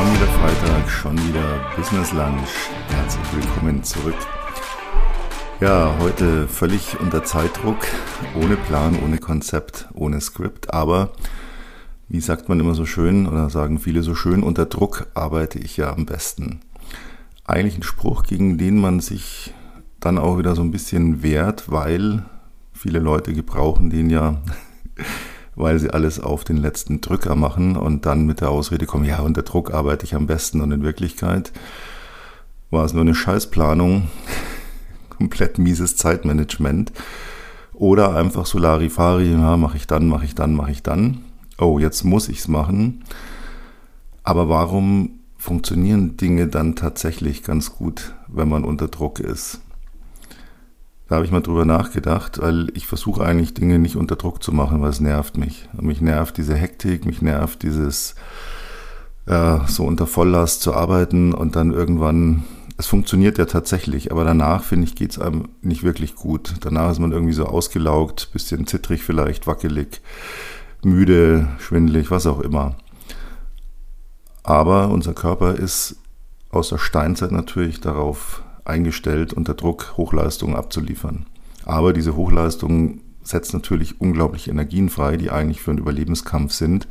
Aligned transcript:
Schon 0.00 0.14
wieder 0.14 0.26
Freitag, 0.28 0.90
schon 0.90 1.28
wieder 1.28 1.60
Business 1.76 2.12
Lunch. 2.14 2.48
Herzlich 2.88 3.34
willkommen 3.34 3.84
zurück. 3.84 4.16
Ja, 5.60 5.94
heute 5.98 6.48
völlig 6.48 6.98
unter 6.98 7.22
Zeitdruck, 7.22 7.76
ohne 8.34 8.56
Plan, 8.56 8.98
ohne 9.04 9.18
Konzept, 9.18 9.88
ohne 9.92 10.22
Skript, 10.22 10.72
aber 10.72 11.10
wie 12.08 12.20
sagt 12.20 12.48
man 12.48 12.58
immer 12.60 12.74
so 12.74 12.86
schön 12.86 13.26
oder 13.26 13.50
sagen 13.50 13.78
viele 13.78 14.02
so 14.02 14.14
schön, 14.14 14.42
unter 14.42 14.64
Druck 14.64 15.06
arbeite 15.12 15.58
ich 15.58 15.76
ja 15.76 15.92
am 15.92 16.06
besten. 16.06 16.60
Eigentlich 17.44 17.76
ein 17.76 17.82
Spruch, 17.82 18.22
gegen 18.22 18.56
den 18.56 18.80
man 18.80 19.00
sich 19.00 19.52
dann 19.98 20.16
auch 20.16 20.38
wieder 20.38 20.56
so 20.56 20.62
ein 20.62 20.70
bisschen 20.70 21.22
wehrt, 21.22 21.70
weil 21.70 22.24
viele 22.72 23.00
Leute 23.00 23.34
gebrauchen 23.34 23.90
den 23.90 24.08
ja 24.08 24.40
weil 25.56 25.78
sie 25.78 25.90
alles 25.90 26.20
auf 26.20 26.44
den 26.44 26.56
letzten 26.56 27.00
Drücker 27.00 27.34
machen 27.34 27.76
und 27.76 28.06
dann 28.06 28.26
mit 28.26 28.40
der 28.40 28.50
Ausrede 28.50 28.86
kommen, 28.86 29.04
ja, 29.04 29.20
unter 29.20 29.42
Druck 29.42 29.72
arbeite 29.72 30.04
ich 30.04 30.14
am 30.14 30.26
besten 30.26 30.60
und 30.60 30.72
in 30.72 30.82
Wirklichkeit 30.82 31.52
war 32.70 32.84
es 32.84 32.92
nur 32.92 33.02
eine 33.02 33.14
Scheißplanung, 33.14 34.08
komplett 35.10 35.58
mieses 35.58 35.96
Zeitmanagement 35.96 36.92
oder 37.74 38.14
einfach 38.14 38.46
so 38.46 38.58
Larifari, 38.58 39.32
ja, 39.32 39.56
mache 39.56 39.76
ich 39.76 39.86
dann, 39.86 40.06
mache 40.06 40.24
ich 40.24 40.34
dann, 40.34 40.54
mache 40.54 40.70
ich 40.70 40.82
dann. 40.82 41.24
Oh, 41.58 41.78
jetzt 41.78 42.04
muss 42.04 42.28
ich 42.28 42.38
es 42.38 42.48
machen. 42.48 43.04
Aber 44.22 44.48
warum 44.48 45.20
funktionieren 45.36 46.16
Dinge 46.16 46.46
dann 46.46 46.76
tatsächlich 46.76 47.42
ganz 47.42 47.74
gut, 47.74 48.14
wenn 48.28 48.48
man 48.48 48.64
unter 48.64 48.88
Druck 48.88 49.18
ist? 49.18 49.60
Da 51.10 51.16
habe 51.16 51.26
ich 51.26 51.32
mal 51.32 51.40
drüber 51.40 51.64
nachgedacht, 51.64 52.40
weil 52.40 52.68
ich 52.74 52.86
versuche 52.86 53.24
eigentlich 53.24 53.52
Dinge 53.52 53.80
nicht 53.80 53.96
unter 53.96 54.14
Druck 54.14 54.44
zu 54.44 54.52
machen, 54.52 54.80
weil 54.80 54.90
es 54.90 55.00
nervt 55.00 55.36
mich. 55.36 55.68
Mich 55.72 56.00
nervt 56.00 56.36
diese 56.36 56.54
Hektik, 56.54 57.04
mich 57.04 57.20
nervt 57.20 57.64
dieses 57.64 58.14
äh, 59.26 59.58
so 59.66 59.86
unter 59.86 60.06
Volllast 60.06 60.62
zu 60.62 60.72
arbeiten 60.72 61.34
und 61.34 61.56
dann 61.56 61.72
irgendwann, 61.72 62.44
es 62.76 62.86
funktioniert 62.86 63.38
ja 63.38 63.46
tatsächlich, 63.46 64.12
aber 64.12 64.22
danach 64.22 64.62
finde 64.62 64.86
ich, 64.86 64.94
geht 64.94 65.10
es 65.10 65.18
einem 65.18 65.48
nicht 65.62 65.82
wirklich 65.82 66.14
gut. 66.14 66.54
Danach 66.60 66.92
ist 66.92 67.00
man 67.00 67.10
irgendwie 67.10 67.32
so 67.32 67.44
ausgelaugt, 67.46 68.30
bisschen 68.32 68.68
zittrig 68.68 69.02
vielleicht, 69.02 69.48
wackelig, 69.48 70.02
müde, 70.84 71.48
schwindelig, 71.58 72.12
was 72.12 72.28
auch 72.28 72.38
immer. 72.38 72.76
Aber 74.44 74.90
unser 74.90 75.14
Körper 75.14 75.56
ist 75.56 75.96
aus 76.50 76.68
der 76.68 76.78
Steinzeit 76.78 77.32
natürlich 77.32 77.80
darauf 77.80 78.44
eingestellt, 78.70 79.32
unter 79.32 79.54
Druck 79.54 79.94
Hochleistungen 79.96 80.56
abzuliefern. 80.56 81.26
Aber 81.64 81.92
diese 81.92 82.16
Hochleistung 82.16 83.00
setzt 83.22 83.52
natürlich 83.52 84.00
unglaublich 84.00 84.48
Energien 84.48 84.88
frei, 84.88 85.16
die 85.16 85.30
eigentlich 85.30 85.60
für 85.60 85.72
einen 85.72 85.80
Überlebenskampf 85.80 86.52
sind. 86.52 86.88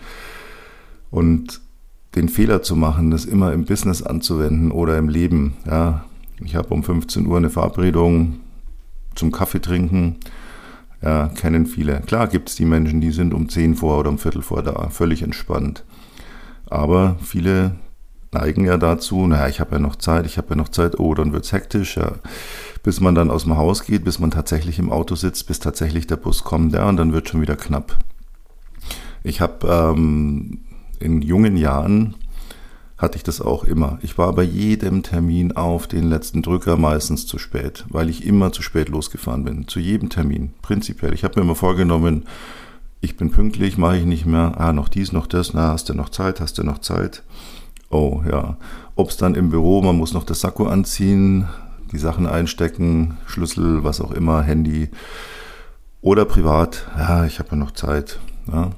Und 1.10 1.62
den 2.16 2.30
Fehler 2.30 2.62
zu 2.62 2.76
machen, 2.76 3.12
das 3.12 3.26
immer 3.26 3.54
im 3.54 3.66
Business 3.66 4.02
anzuwenden 4.02 4.72
oder 4.72 4.98
im 4.98 5.10
Leben. 5.10 5.56
Ja, 5.66 6.06
ich 6.44 6.56
habe 6.56 6.74
um 6.74 6.84
15 6.84 7.26
Uhr 7.26 7.38
eine 7.38 7.50
Verabredung 7.50 8.40
zum 9.16 9.32
Kaffee 9.32 9.62
trinken. 9.62 10.18
Ja, 11.02 11.30
kennen 11.30 11.66
viele. 11.66 12.02
Klar 12.02 12.28
gibt 12.28 12.50
es 12.50 12.56
die 12.56 12.66
Menschen, 12.66 13.00
die 13.00 13.12
sind 13.12 13.34
um 13.34 13.48
10 13.48 13.76
vor 13.76 14.00
oder 14.00 14.10
um 14.10 14.18
Viertel 14.18 14.42
vor 14.42 14.64
da, 14.64 14.90
völlig 14.90 15.22
entspannt. 15.22 15.84
Aber 16.70 17.16
viele 17.22 17.76
neigen 18.32 18.66
ja 18.66 18.78
dazu, 18.78 19.26
naja, 19.28 19.48
ich 19.48 19.60
habe 19.60 19.76
ja 19.76 19.80
noch 19.80 19.96
Zeit, 19.96 20.26
ich 20.26 20.38
habe 20.38 20.50
ja 20.52 20.56
noch 20.56 20.70
Zeit, 20.70 21.00
oh, 21.00 21.14
dann 21.14 21.34
wird's 21.34 21.52
hektisch, 21.52 21.98
ja. 21.98 22.14
Bis 22.84 23.00
man 23.00 23.16
dann 23.16 23.32
aus 23.32 23.44
dem 23.44 23.58
Haus 23.58 23.84
geht, 23.84 24.06
bis 24.06 24.20
man 24.20 24.32
tatsächlich 24.32 24.80
im 24.80 24.92
Auto 24.92 25.16
sitzt, 25.16 25.48
bis 25.48 25.60
tatsächlich 25.60 26.08
der 26.08 26.18
Bus 26.18 26.44
kommt, 26.44 26.74
ja, 26.74 26.88
und 26.88 26.98
dann 26.98 27.14
wird 27.14 27.30
schon 27.30 27.42
wieder 27.42 27.56
knapp. 27.56 27.98
Ich 29.24 29.42
habe 29.42 29.68
ähm, 29.68 30.60
in 31.00 31.22
jungen 31.22 31.58
Jahren 31.58 32.16
hatte 32.98 33.16
ich 33.16 33.24
das 33.24 33.40
auch 33.40 33.64
immer. 33.64 33.98
Ich 34.02 34.18
war 34.18 34.34
bei 34.34 34.44
jedem 34.44 35.04
Termin 35.04 35.54
auf 35.54 35.88
den 35.88 36.04
letzten 36.04 36.42
Drücker 36.42 36.76
meistens 36.76 37.26
zu 37.26 37.38
spät, 37.38 37.86
weil 37.90 38.10
ich 38.10 38.26
immer 38.26 38.52
zu 38.52 38.62
spät 38.62 38.90
losgefahren 38.90 39.46
bin. 39.46 39.68
Zu 39.68 39.80
jedem 39.80 40.10
Termin, 40.10 40.54
prinzipiell. 40.62 41.14
Ich 41.14 41.24
habe 41.24 41.40
mir 41.40 41.46
immer 41.46 41.56
vorgenommen, 41.56 42.26
ich 43.00 43.16
bin 43.16 43.32
pünktlich, 43.32 43.78
mache 43.78 43.98
ich 43.98 44.06
nicht 44.06 44.26
mehr. 44.26 44.56
Ah, 44.58 44.74
noch 44.74 44.90
dies, 44.90 45.14
noch 45.14 45.28
das. 45.28 45.54
Na, 45.54 45.72
hast 45.72 45.88
du 45.88 45.94
noch 45.94 46.10
Zeit? 46.10 46.42
Hast 46.42 46.58
du 46.58 46.64
noch 46.64 46.80
Zeit? 46.80 47.24
Oh 47.90 48.22
ja. 48.30 48.58
Ob 48.96 49.10
es 49.10 49.18
dann 49.18 49.36
im 49.36 49.50
Büro, 49.50 49.82
man 49.82 49.98
muss 49.98 50.14
noch 50.14 50.24
das 50.24 50.42
Sakko 50.42 50.68
anziehen, 50.68 51.48
die 51.92 51.98
Sachen 51.98 52.28
einstecken, 52.28 53.18
Schlüssel, 53.26 53.84
was 53.84 54.02
auch 54.02 54.12
immer, 54.12 54.42
Handy. 54.42 54.90
Oder 56.02 56.26
privat, 56.26 56.88
ja, 56.98 57.26
ich 57.26 57.40
habe 57.40 57.50
ja 57.52 57.56
noch 57.58 57.72
Zeit. 57.72 58.20
Ja. 58.52 58.72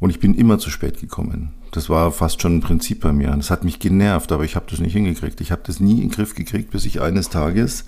Und 0.00 0.10
ich 0.10 0.20
bin 0.20 0.34
immer 0.34 0.58
zu 0.58 0.70
spät 0.70 1.00
gekommen. 1.00 1.54
Das 1.70 1.88
war 1.88 2.12
fast 2.12 2.42
schon 2.42 2.56
ein 2.56 2.60
Prinzip 2.60 3.00
bei 3.00 3.12
mir. 3.12 3.30
Das 3.30 3.50
hat 3.50 3.64
mich 3.64 3.80
genervt, 3.80 4.30
aber 4.32 4.44
ich 4.44 4.54
habe 4.54 4.66
das 4.68 4.80
nicht 4.80 4.92
hingekriegt. 4.92 5.40
Ich 5.40 5.50
habe 5.50 5.62
das 5.64 5.80
nie 5.80 5.94
in 5.94 6.08
den 6.08 6.10
Griff 6.10 6.34
gekriegt, 6.34 6.70
bis 6.70 6.84
ich 6.84 7.00
eines 7.00 7.30
Tages 7.30 7.84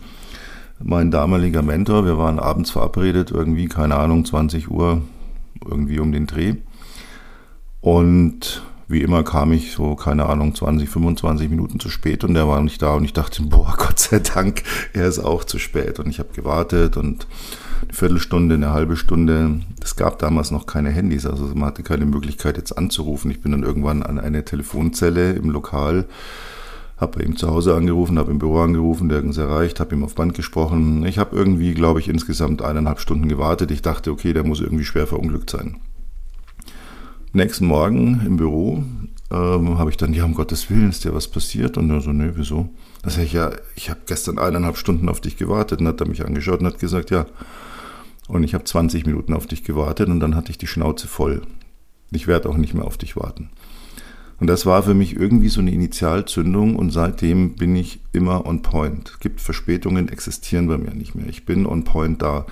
mein 0.79 1.11
damaliger 1.11 1.63
Mentor, 1.63 2.05
wir 2.05 2.19
waren 2.19 2.39
abends 2.39 2.71
verabredet, 2.71 3.31
irgendwie, 3.31 3.67
keine 3.67 3.97
Ahnung, 3.97 4.25
20 4.25 4.71
Uhr, 4.71 5.03
irgendwie 5.65 5.99
um 5.99 6.13
den 6.13 6.27
Dreh. 6.27 6.57
Und 7.81 8.63
wie 8.89 9.03
immer 9.03 9.25
kam 9.25 9.53
ich 9.53 9.73
so, 9.73 9.97
keine 9.97 10.27
Ahnung, 10.27 10.55
20, 10.55 10.89
25 10.89 11.51
Minuten 11.51 11.81
zu 11.81 11.89
spät 11.89 12.23
und 12.23 12.37
er 12.37 12.47
war 12.47 12.61
nicht 12.63 12.81
da 12.83 12.95
und 12.95 13.05
ich 13.05 13.13
dachte, 13.13 13.43
boah, 13.45 13.75
Gott 13.77 13.99
sei 13.99 14.21
Dank, 14.21 14.63
er 14.93 15.07
ist 15.07 15.19
auch 15.19 15.45
zu 15.45 15.59
spät. 15.59 15.99
Und 15.99 16.09
ich 16.09 16.19
habe 16.19 16.29
gewartet 16.33 16.97
und 16.97 17.27
eine 17.83 17.93
Viertelstunde, 17.93 18.55
eine 18.55 18.71
halbe 18.71 18.97
Stunde. 18.97 19.61
Es 19.83 19.97
gab 19.97 20.19
damals 20.19 20.51
noch 20.51 20.67
keine 20.67 20.91
Handys, 20.91 21.27
also 21.27 21.45
man 21.47 21.67
hatte 21.67 21.83
keine 21.83 22.07
Möglichkeit 22.07 22.57
jetzt 22.57 22.73
anzurufen. 22.73 23.31
Ich 23.31 23.41
bin 23.41 23.53
dann 23.53 23.65
irgendwann 23.65 24.03
an 24.03 24.19
eine 24.21 24.45
Telefonzelle 24.45 25.33
im 25.33 25.51
Lokal, 25.51 26.07
habe 26.97 27.19
bei 27.19 27.25
ihm 27.25 27.37
zu 27.37 27.49
Hause 27.49 27.75
angerufen, 27.75 28.19
habe 28.19 28.31
im 28.31 28.39
Büro 28.39 28.61
angerufen, 28.61 29.09
nirgends 29.09 29.37
erreicht, 29.37 29.81
habe 29.81 29.95
ihm 29.95 30.05
auf 30.05 30.15
Band 30.15 30.35
gesprochen. 30.35 31.05
Ich 31.05 31.19
habe 31.19 31.37
irgendwie, 31.37 31.75
glaube 31.75 32.01
ich, 32.01 32.09
insgesamt 32.09 32.63
eineinhalb 32.63 33.01
Stunden 33.01 33.29
gewartet. 33.29 33.71
Ich 33.71 33.83
dachte, 33.83 34.13
okay, 34.13 34.33
der 34.33 34.45
muss 34.45 34.61
irgendwie 34.61 34.85
schwer 34.85 35.07
verunglückt 35.07 35.51
sein. 35.51 35.77
Nächsten 37.37 37.67
Morgen 37.67 38.23
im 38.25 38.39
Büro 38.39 38.83
ähm, 39.31 39.79
habe 39.79 39.91
ich 39.91 39.99
dann, 39.99 40.15
ja, 40.15 40.25
um 40.25 40.33
Gottes 40.33 40.71
Willen, 40.71 40.89
ist 40.89 41.05
dir 41.05 41.13
was 41.15 41.29
passiert? 41.29 41.77
Und 41.77 41.91
er 41.91 42.01
so, 42.01 42.11
nee, 42.11 42.31
wieso? 42.35 42.71
Da 43.03 43.11
sage 43.11 43.27
ich, 43.27 43.35
ja, 43.35 43.51
ich 43.75 43.91
habe 43.91 44.01
gestern 44.07 44.39
eineinhalb 44.39 44.79
Stunden 44.79 45.07
auf 45.11 45.21
dich 45.21 45.37
gewartet. 45.37 45.81
Und 45.81 45.87
hat 45.87 46.01
er 46.01 46.09
mich 46.09 46.25
angeschaut 46.25 46.61
und 46.61 46.67
hat 46.67 46.79
gesagt, 46.79 47.11
ja. 47.11 47.27
Und 48.27 48.43
ich 48.43 48.55
habe 48.55 48.65
20 48.65 49.05
Minuten 49.05 49.35
auf 49.35 49.47
dich 49.47 49.65
gewartet 49.65 50.09
und 50.09 50.21
dann 50.21 50.35
hatte 50.35 50.51
ich 50.51 50.57
die 50.57 50.67
Schnauze 50.67 51.09
voll. 51.09 51.43
Ich 52.11 52.27
werde 52.27 52.49
auch 52.49 52.57
nicht 52.57 52.73
mehr 52.73 52.87
auf 52.87 52.97
dich 52.97 53.17
warten. 53.17 53.51
Und 54.39 54.49
das 54.49 54.67
war 54.67 54.83
für 54.83 54.93
mich 54.93 55.17
irgendwie 55.17 55.49
so 55.49 55.61
eine 55.61 55.71
Initialzündung 55.71 56.77
und 56.77 56.91
seitdem 56.91 57.55
bin 57.55 57.75
ich 57.75 58.01
immer 58.13 58.47
on 58.47 58.61
point. 58.61 59.19
Gibt 59.21 59.41
Verspätungen, 59.41 60.09
existieren 60.11 60.69
bei 60.69 60.77
mir 60.77 60.95
nicht 60.95 61.15
mehr. 61.15 61.27
Ich 61.29 61.47
bin 61.47 61.67
on 61.67 61.85
point 61.85 62.21
da. 62.21 62.45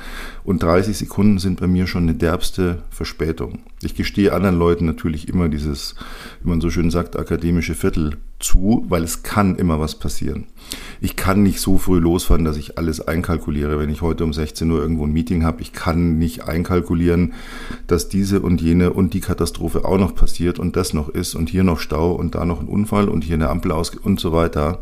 Und 0.45 0.63
30 0.63 0.97
Sekunden 0.97 1.39
sind 1.39 1.61
bei 1.61 1.67
mir 1.67 1.87
schon 1.87 2.05
eine 2.05 2.15
derbste 2.15 2.83
Verspätung. 2.91 3.59
Ich 3.83 3.95
gestehe 3.95 4.33
anderen 4.33 4.59
Leuten 4.59 4.87
natürlich 4.87 5.29
immer 5.29 5.51
dieses, 5.51 5.95
wie 6.43 6.49
man 6.49 6.63
so 6.63 6.71
schön 6.71 6.91
sagt, 6.91 7.19
akademische 7.19 7.75
Viertel 7.75 8.17
zu, 8.45 8.85
weil 8.89 9.03
es 9.03 9.23
kann 9.23 9.57
immer 9.57 9.81
was 9.81 9.97
passieren. 9.97 10.47
Ich 11.01 11.17
kann 11.17 11.43
nicht 11.43 11.61
so 11.61 11.79
früh 11.79 11.99
losfahren, 11.99 12.45
dass 12.45 12.57
ich 12.57 12.79
alles 12.79 13.01
einkalkuliere. 13.01 13.79
Wenn 13.79 13.91
ich 13.91 14.03
heute 14.03 14.25
um 14.25 14.33
16 14.33 14.71
Uhr 14.71 14.81
irgendwo 14.81 15.07
ein 15.07 15.13
Meeting 15.13 15.45
habe, 15.45 15.63
ich 15.63 15.73
kann 15.73 16.19
nicht 16.19 16.45
einkalkulieren, 16.45 17.33
dass 17.87 18.09
diese 18.09 18.41
und 18.41 18.61
jene 18.61 18.93
und 18.93 19.15
die 19.15 19.21
Katastrophe 19.21 19.85
auch 19.85 19.99
noch 19.99 20.15
passiert 20.15 20.59
und 20.59 20.77
das 20.77 20.95
noch 20.95 21.09
ist 21.09 21.35
und 21.35 21.49
hier 21.49 21.65
noch 21.65 21.81
Stau 21.81 22.13
und 22.13 22.35
da 22.35 22.45
noch 22.45 22.61
ein 22.61 22.69
Unfall 22.69 23.09
und 23.09 23.25
hier 23.25 23.35
eine 23.35 23.49
Ampel 23.49 23.73
aus 23.73 23.91
und 23.97 24.21
so 24.21 24.33
weiter. 24.33 24.81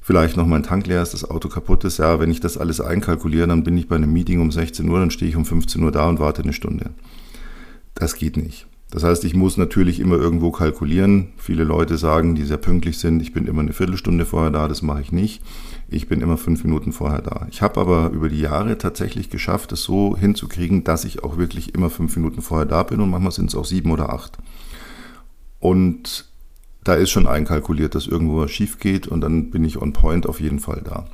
Vielleicht 0.00 0.36
noch 0.36 0.46
mein 0.46 0.64
Tank 0.64 0.86
leer 0.88 1.02
ist, 1.02 1.14
das 1.14 1.30
Auto 1.30 1.48
kaputt 1.48 1.84
ist. 1.84 1.98
Ja, 1.98 2.18
wenn 2.18 2.30
ich 2.30 2.40
das 2.40 2.58
alles 2.58 2.80
einkalkuliere, 2.80 3.46
dann 3.46 3.62
bin 3.62 3.76
ich 3.76 3.86
bei 3.86 3.96
einem 3.96 4.12
Meeting 4.12 4.40
um 4.40 4.50
16 4.50 4.88
Uhr, 4.88 4.98
dann 4.98 5.12
stehe 5.12 5.28
ich 5.28 5.36
um 5.36 5.44
15 5.44 5.82
Uhr 5.82 5.92
da 5.92 6.08
und 6.08 6.18
warte 6.18 6.42
eine 6.42 6.52
Stunde. 6.52 6.90
Das 7.94 8.16
geht 8.16 8.36
nicht. 8.36 8.66
Das 8.92 9.04
heißt, 9.04 9.24
ich 9.24 9.34
muss 9.34 9.56
natürlich 9.56 10.00
immer 10.00 10.16
irgendwo 10.16 10.50
kalkulieren. 10.50 11.28
Viele 11.38 11.64
Leute 11.64 11.96
sagen, 11.96 12.34
die 12.34 12.44
sehr 12.44 12.58
pünktlich 12.58 12.98
sind, 12.98 13.22
ich 13.22 13.32
bin 13.32 13.46
immer 13.46 13.62
eine 13.62 13.72
Viertelstunde 13.72 14.26
vorher 14.26 14.50
da, 14.50 14.68
das 14.68 14.82
mache 14.82 15.00
ich 15.00 15.12
nicht. 15.12 15.42
Ich 15.88 16.08
bin 16.08 16.20
immer 16.20 16.36
fünf 16.36 16.62
Minuten 16.62 16.92
vorher 16.92 17.22
da. 17.22 17.46
Ich 17.50 17.62
habe 17.62 17.80
aber 17.80 18.10
über 18.10 18.28
die 18.28 18.40
Jahre 18.40 18.76
tatsächlich 18.76 19.30
geschafft, 19.30 19.72
es 19.72 19.82
so 19.82 20.14
hinzukriegen, 20.14 20.84
dass 20.84 21.06
ich 21.06 21.24
auch 21.24 21.38
wirklich 21.38 21.74
immer 21.74 21.88
fünf 21.88 22.16
Minuten 22.16 22.42
vorher 22.42 22.66
da 22.66 22.82
bin 22.82 23.00
und 23.00 23.08
manchmal 23.08 23.32
sind 23.32 23.48
es 23.48 23.54
auch 23.54 23.64
sieben 23.64 23.90
oder 23.90 24.12
acht. 24.12 24.36
Und 25.58 26.26
da 26.84 26.92
ist 26.92 27.08
schon 27.08 27.26
einkalkuliert, 27.26 27.94
dass 27.94 28.06
irgendwo 28.06 28.42
was 28.42 28.50
schief 28.50 28.78
geht 28.78 29.08
und 29.08 29.22
dann 29.22 29.50
bin 29.50 29.64
ich 29.64 29.80
on 29.80 29.94
point 29.94 30.26
auf 30.26 30.38
jeden 30.38 30.60
Fall 30.60 30.82
da. 30.84 31.06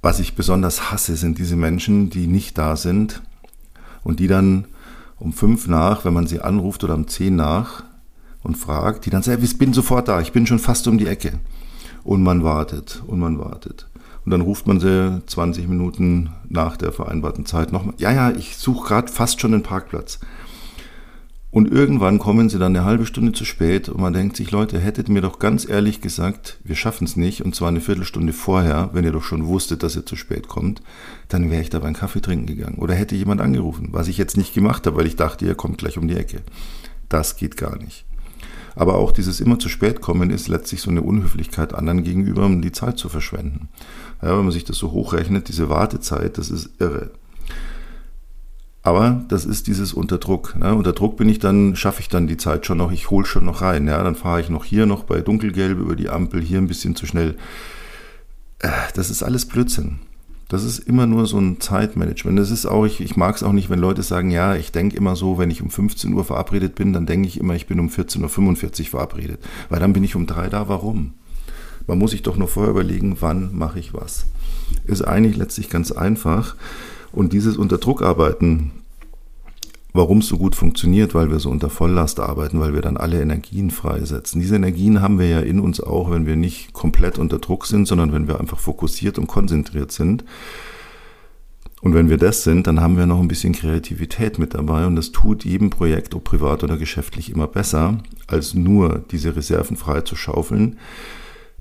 Was 0.00 0.18
ich 0.18 0.34
besonders 0.34 0.90
hasse, 0.90 1.14
sind 1.16 1.36
diese 1.36 1.56
Menschen, 1.56 2.08
die 2.08 2.26
nicht 2.26 2.56
da 2.56 2.74
sind 2.74 3.20
und 4.02 4.18
die 4.18 4.28
dann 4.28 4.66
um 5.22 5.32
fünf 5.32 5.68
nach, 5.68 6.04
wenn 6.04 6.12
man 6.12 6.26
sie 6.26 6.40
anruft 6.40 6.82
oder 6.82 6.94
um 6.94 7.06
zehn 7.06 7.36
nach 7.36 7.84
und 8.42 8.56
fragt, 8.56 9.06
die 9.06 9.10
dann 9.10 9.22
sagen, 9.22 9.42
ich 9.44 9.56
bin 9.56 9.72
sofort 9.72 10.08
da, 10.08 10.20
ich 10.20 10.32
bin 10.32 10.46
schon 10.46 10.58
fast 10.58 10.88
um 10.88 10.98
die 10.98 11.06
Ecke. 11.06 11.34
Und 12.02 12.24
man 12.24 12.42
wartet 12.42 13.04
und 13.06 13.20
man 13.20 13.38
wartet. 13.38 13.88
Und 14.24 14.32
dann 14.32 14.40
ruft 14.40 14.66
man 14.66 14.80
sie 14.80 15.22
20 15.24 15.68
Minuten 15.68 16.30
nach 16.48 16.76
der 16.76 16.90
vereinbarten 16.90 17.46
Zeit 17.46 17.70
nochmal. 17.70 17.94
Ja, 17.98 18.10
ja, 18.10 18.30
ich 18.32 18.56
suche 18.56 18.88
gerade 18.88 19.12
fast 19.12 19.40
schon 19.40 19.52
den 19.52 19.62
Parkplatz. 19.62 20.18
Und 21.52 21.70
irgendwann 21.70 22.18
kommen 22.18 22.48
sie 22.48 22.58
dann 22.58 22.74
eine 22.74 22.86
halbe 22.86 23.04
Stunde 23.04 23.32
zu 23.32 23.44
spät 23.44 23.90
und 23.90 24.00
man 24.00 24.14
denkt 24.14 24.36
sich, 24.36 24.50
Leute, 24.50 24.80
hättet 24.80 25.10
mir 25.10 25.20
doch 25.20 25.38
ganz 25.38 25.68
ehrlich 25.68 26.00
gesagt, 26.00 26.58
wir 26.64 26.76
schaffen 26.76 27.04
es 27.04 27.14
nicht 27.14 27.42
und 27.42 27.54
zwar 27.54 27.68
eine 27.68 27.82
Viertelstunde 27.82 28.32
vorher, 28.32 28.88
wenn 28.94 29.04
ihr 29.04 29.12
doch 29.12 29.22
schon 29.22 29.46
wusstet, 29.46 29.82
dass 29.82 29.94
ihr 29.94 30.06
zu 30.06 30.16
spät 30.16 30.48
kommt, 30.48 30.80
dann 31.28 31.50
wäre 31.50 31.60
ich 31.60 31.68
da 31.68 31.78
beim 31.78 31.92
Kaffee 31.92 32.22
trinken 32.22 32.46
gegangen 32.46 32.78
oder 32.78 32.94
hätte 32.94 33.16
jemand 33.16 33.42
angerufen, 33.42 33.88
was 33.92 34.08
ich 34.08 34.16
jetzt 34.16 34.38
nicht 34.38 34.54
gemacht 34.54 34.86
habe, 34.86 34.96
weil 34.96 35.06
ich 35.06 35.16
dachte, 35.16 35.44
ihr 35.44 35.54
kommt 35.54 35.76
gleich 35.76 35.98
um 35.98 36.08
die 36.08 36.16
Ecke. 36.16 36.40
Das 37.10 37.36
geht 37.36 37.58
gar 37.58 37.76
nicht. 37.76 38.06
Aber 38.74 38.94
auch 38.94 39.12
dieses 39.12 39.38
immer 39.40 39.58
zu 39.58 39.68
spät 39.68 40.00
kommen 40.00 40.30
ist 40.30 40.48
letztlich 40.48 40.80
so 40.80 40.90
eine 40.90 41.02
Unhöflichkeit 41.02 41.74
anderen 41.74 42.02
gegenüber, 42.02 42.46
um 42.46 42.62
die 42.62 42.72
Zeit 42.72 42.96
zu 42.96 43.10
verschwenden. 43.10 43.68
Ja, 44.22 44.38
wenn 44.38 44.44
man 44.44 44.52
sich 44.52 44.64
das 44.64 44.78
so 44.78 44.92
hochrechnet, 44.92 45.48
diese 45.48 45.68
Wartezeit, 45.68 46.38
das 46.38 46.50
ist 46.50 46.70
irre. 46.78 47.10
Aber 48.82 49.24
das 49.28 49.44
ist 49.44 49.68
dieses 49.68 49.92
unter 49.92 50.18
Druck. 50.18 50.56
Ne? 50.56 50.74
Unter 50.74 50.92
Druck 50.92 51.16
bin 51.16 51.28
ich 51.28 51.38
dann, 51.38 51.76
schaffe 51.76 52.00
ich 52.00 52.08
dann 52.08 52.26
die 52.26 52.36
Zeit 52.36 52.66
schon 52.66 52.78
noch, 52.78 52.90
ich 52.90 53.10
hole 53.10 53.24
schon 53.24 53.44
noch 53.44 53.62
rein. 53.62 53.86
Ja? 53.86 54.02
Dann 54.02 54.16
fahre 54.16 54.40
ich 54.40 54.48
noch 54.48 54.64
hier 54.64 54.86
noch 54.86 55.04
bei 55.04 55.20
Dunkelgelb 55.20 55.78
über 55.78 55.94
die 55.94 56.10
Ampel, 56.10 56.42
hier 56.42 56.58
ein 56.58 56.66
bisschen 56.66 56.96
zu 56.96 57.06
schnell. 57.06 57.36
Äh, 58.58 58.70
das 58.94 59.10
ist 59.10 59.22
alles 59.22 59.46
Blödsinn. 59.46 60.00
Das 60.48 60.64
ist 60.64 60.80
immer 60.80 61.06
nur 61.06 61.26
so 61.26 61.38
ein 61.38 61.60
Zeitmanagement. 61.60 62.38
Das 62.38 62.50
ist 62.50 62.66
auch, 62.66 62.84
ich, 62.84 63.00
ich 63.00 63.16
mag 63.16 63.36
es 63.36 63.42
auch 63.42 63.52
nicht, 63.52 63.70
wenn 63.70 63.78
Leute 63.78 64.02
sagen, 64.02 64.30
ja, 64.30 64.54
ich 64.56 64.72
denke 64.72 64.96
immer 64.96 65.16
so, 65.16 65.38
wenn 65.38 65.50
ich 65.50 65.62
um 65.62 65.70
15 65.70 66.12
Uhr 66.12 66.24
verabredet 66.24 66.74
bin, 66.74 66.92
dann 66.92 67.06
denke 67.06 67.28
ich 67.28 67.40
immer, 67.40 67.54
ich 67.54 67.66
bin 67.66 67.80
um 67.80 67.88
14.45 67.88 68.80
Uhr 68.80 68.86
verabredet. 68.86 69.40
Weil 69.70 69.80
dann 69.80 69.92
bin 69.92 70.04
ich 70.04 70.16
um 70.16 70.26
drei 70.26 70.48
da. 70.48 70.68
Warum? 70.68 71.14
Man 71.86 71.98
muss 71.98 72.10
sich 72.10 72.22
doch 72.22 72.36
nur 72.36 72.48
vorher 72.48 72.72
überlegen, 72.72 73.16
wann 73.20 73.56
mache 73.56 73.78
ich 73.78 73.94
was. 73.94 74.26
Ist 74.84 75.02
eigentlich 75.02 75.36
letztlich 75.36 75.70
ganz 75.70 75.90
einfach. 75.90 76.56
Und 77.12 77.32
dieses 77.32 77.56
Unterdruckarbeiten, 77.56 78.72
warum 79.92 80.18
es 80.18 80.28
so 80.28 80.38
gut 80.38 80.56
funktioniert, 80.56 81.14
weil 81.14 81.30
wir 81.30 81.38
so 81.38 81.50
unter 81.50 81.68
Volllast 81.68 82.20
arbeiten, 82.20 82.60
weil 82.60 82.74
wir 82.74 82.80
dann 82.80 82.96
alle 82.96 83.20
Energien 83.20 83.70
freisetzen. 83.70 84.40
Diese 84.40 84.56
Energien 84.56 85.02
haben 85.02 85.18
wir 85.18 85.28
ja 85.28 85.40
in 85.40 85.60
uns 85.60 85.80
auch, 85.80 86.10
wenn 86.10 86.26
wir 86.26 86.36
nicht 86.36 86.72
komplett 86.72 87.18
unter 87.18 87.38
Druck 87.38 87.66
sind, 87.66 87.86
sondern 87.86 88.12
wenn 88.12 88.28
wir 88.28 88.40
einfach 88.40 88.58
fokussiert 88.58 89.18
und 89.18 89.26
konzentriert 89.26 89.92
sind. 89.92 90.24
Und 91.82 91.94
wenn 91.94 92.08
wir 92.08 92.16
das 92.16 92.44
sind, 92.44 92.68
dann 92.68 92.80
haben 92.80 92.96
wir 92.96 93.06
noch 93.06 93.20
ein 93.20 93.28
bisschen 93.28 93.52
Kreativität 93.52 94.38
mit 94.38 94.54
dabei 94.54 94.86
und 94.86 94.94
das 94.94 95.10
tut 95.10 95.44
jedem 95.44 95.68
Projekt, 95.68 96.14
ob 96.14 96.22
privat 96.22 96.62
oder 96.62 96.76
geschäftlich, 96.76 97.30
immer 97.30 97.48
besser, 97.48 97.98
als 98.28 98.54
nur 98.54 99.04
diese 99.10 99.34
Reserven 99.34 99.76
frei 99.76 100.02
zu 100.02 100.14
schaufeln. 100.14 100.78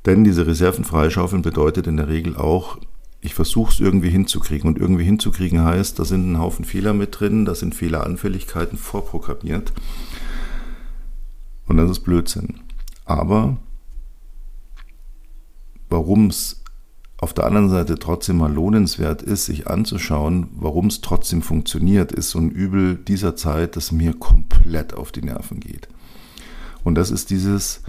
Denn 0.05 0.23
diese 0.23 0.45
Reserven 0.45 0.85
freischaufeln 0.85 1.41
bedeutet 1.41 1.87
in 1.87 1.97
der 1.97 2.07
Regel 2.07 2.35
auch, 2.37 2.77
ich 3.21 3.35
versuche 3.35 3.71
es 3.71 3.79
irgendwie 3.79 4.09
hinzukriegen. 4.09 4.67
Und 4.67 4.79
irgendwie 4.79 5.03
hinzukriegen 5.03 5.63
heißt, 5.63 5.97
da 5.99 6.05
sind 6.05 6.31
ein 6.31 6.39
Haufen 6.39 6.65
Fehler 6.65 6.93
mit 6.93 7.19
drin, 7.19 7.45
da 7.45 7.55
sind 7.55 7.75
Fehleranfälligkeiten 7.75 8.77
vorprogrammiert. 8.77 9.71
Und 11.67 11.77
das 11.77 11.89
ist 11.89 11.99
Blödsinn. 11.99 12.61
Aber 13.05 13.57
warum 15.89 16.27
es 16.27 16.63
auf 17.17 17.33
der 17.33 17.45
anderen 17.45 17.69
Seite 17.69 17.99
trotzdem 17.99 18.37
mal 18.37 18.51
lohnenswert 18.51 19.21
ist, 19.21 19.45
sich 19.45 19.67
anzuschauen, 19.67 20.49
warum 20.55 20.87
es 20.87 21.01
trotzdem 21.01 21.43
funktioniert, 21.43 22.11
ist 22.11 22.31
so 22.31 22.39
ein 22.39 22.49
Übel 22.49 22.95
dieser 22.95 23.35
Zeit, 23.35 23.75
das 23.75 23.91
mir 23.91 24.13
komplett 24.13 24.95
auf 24.95 25.11
die 25.11 25.21
Nerven 25.21 25.59
geht. 25.59 25.87
Und 26.83 26.95
das 26.95 27.11
ist 27.11 27.29
dieses, 27.29 27.83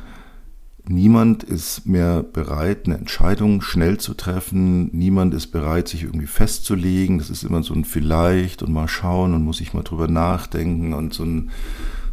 Niemand 0.89 1.45
ist 1.45 1.87
mehr 1.87 2.25
bereit, 2.25 2.87
eine 2.87 2.99
Entscheidung 2.99 3.63
schnell 3.63 3.99
zu 3.99 4.15
treffen. 4.15 4.91
Niemand 4.93 5.33
ist 5.33 5.49
bereit, 5.49 5.87
sich 5.87 6.03
irgendwie 6.03 6.27
festzulegen. 6.27 7.19
Das 7.19 7.31
ist 7.31 7.45
immer 7.45 7.63
so 7.63 7.73
ein 7.73 7.85
vielleicht 7.85 8.63
und 8.63 8.73
mal 8.73 8.89
schauen 8.89 9.33
und 9.33 9.45
muss 9.45 9.61
ich 9.61 9.75
mal 9.75 9.85
drüber 9.85 10.09
nachdenken 10.09 10.93
und 10.93 11.15
so 11.15 11.25
ein, 11.25 11.51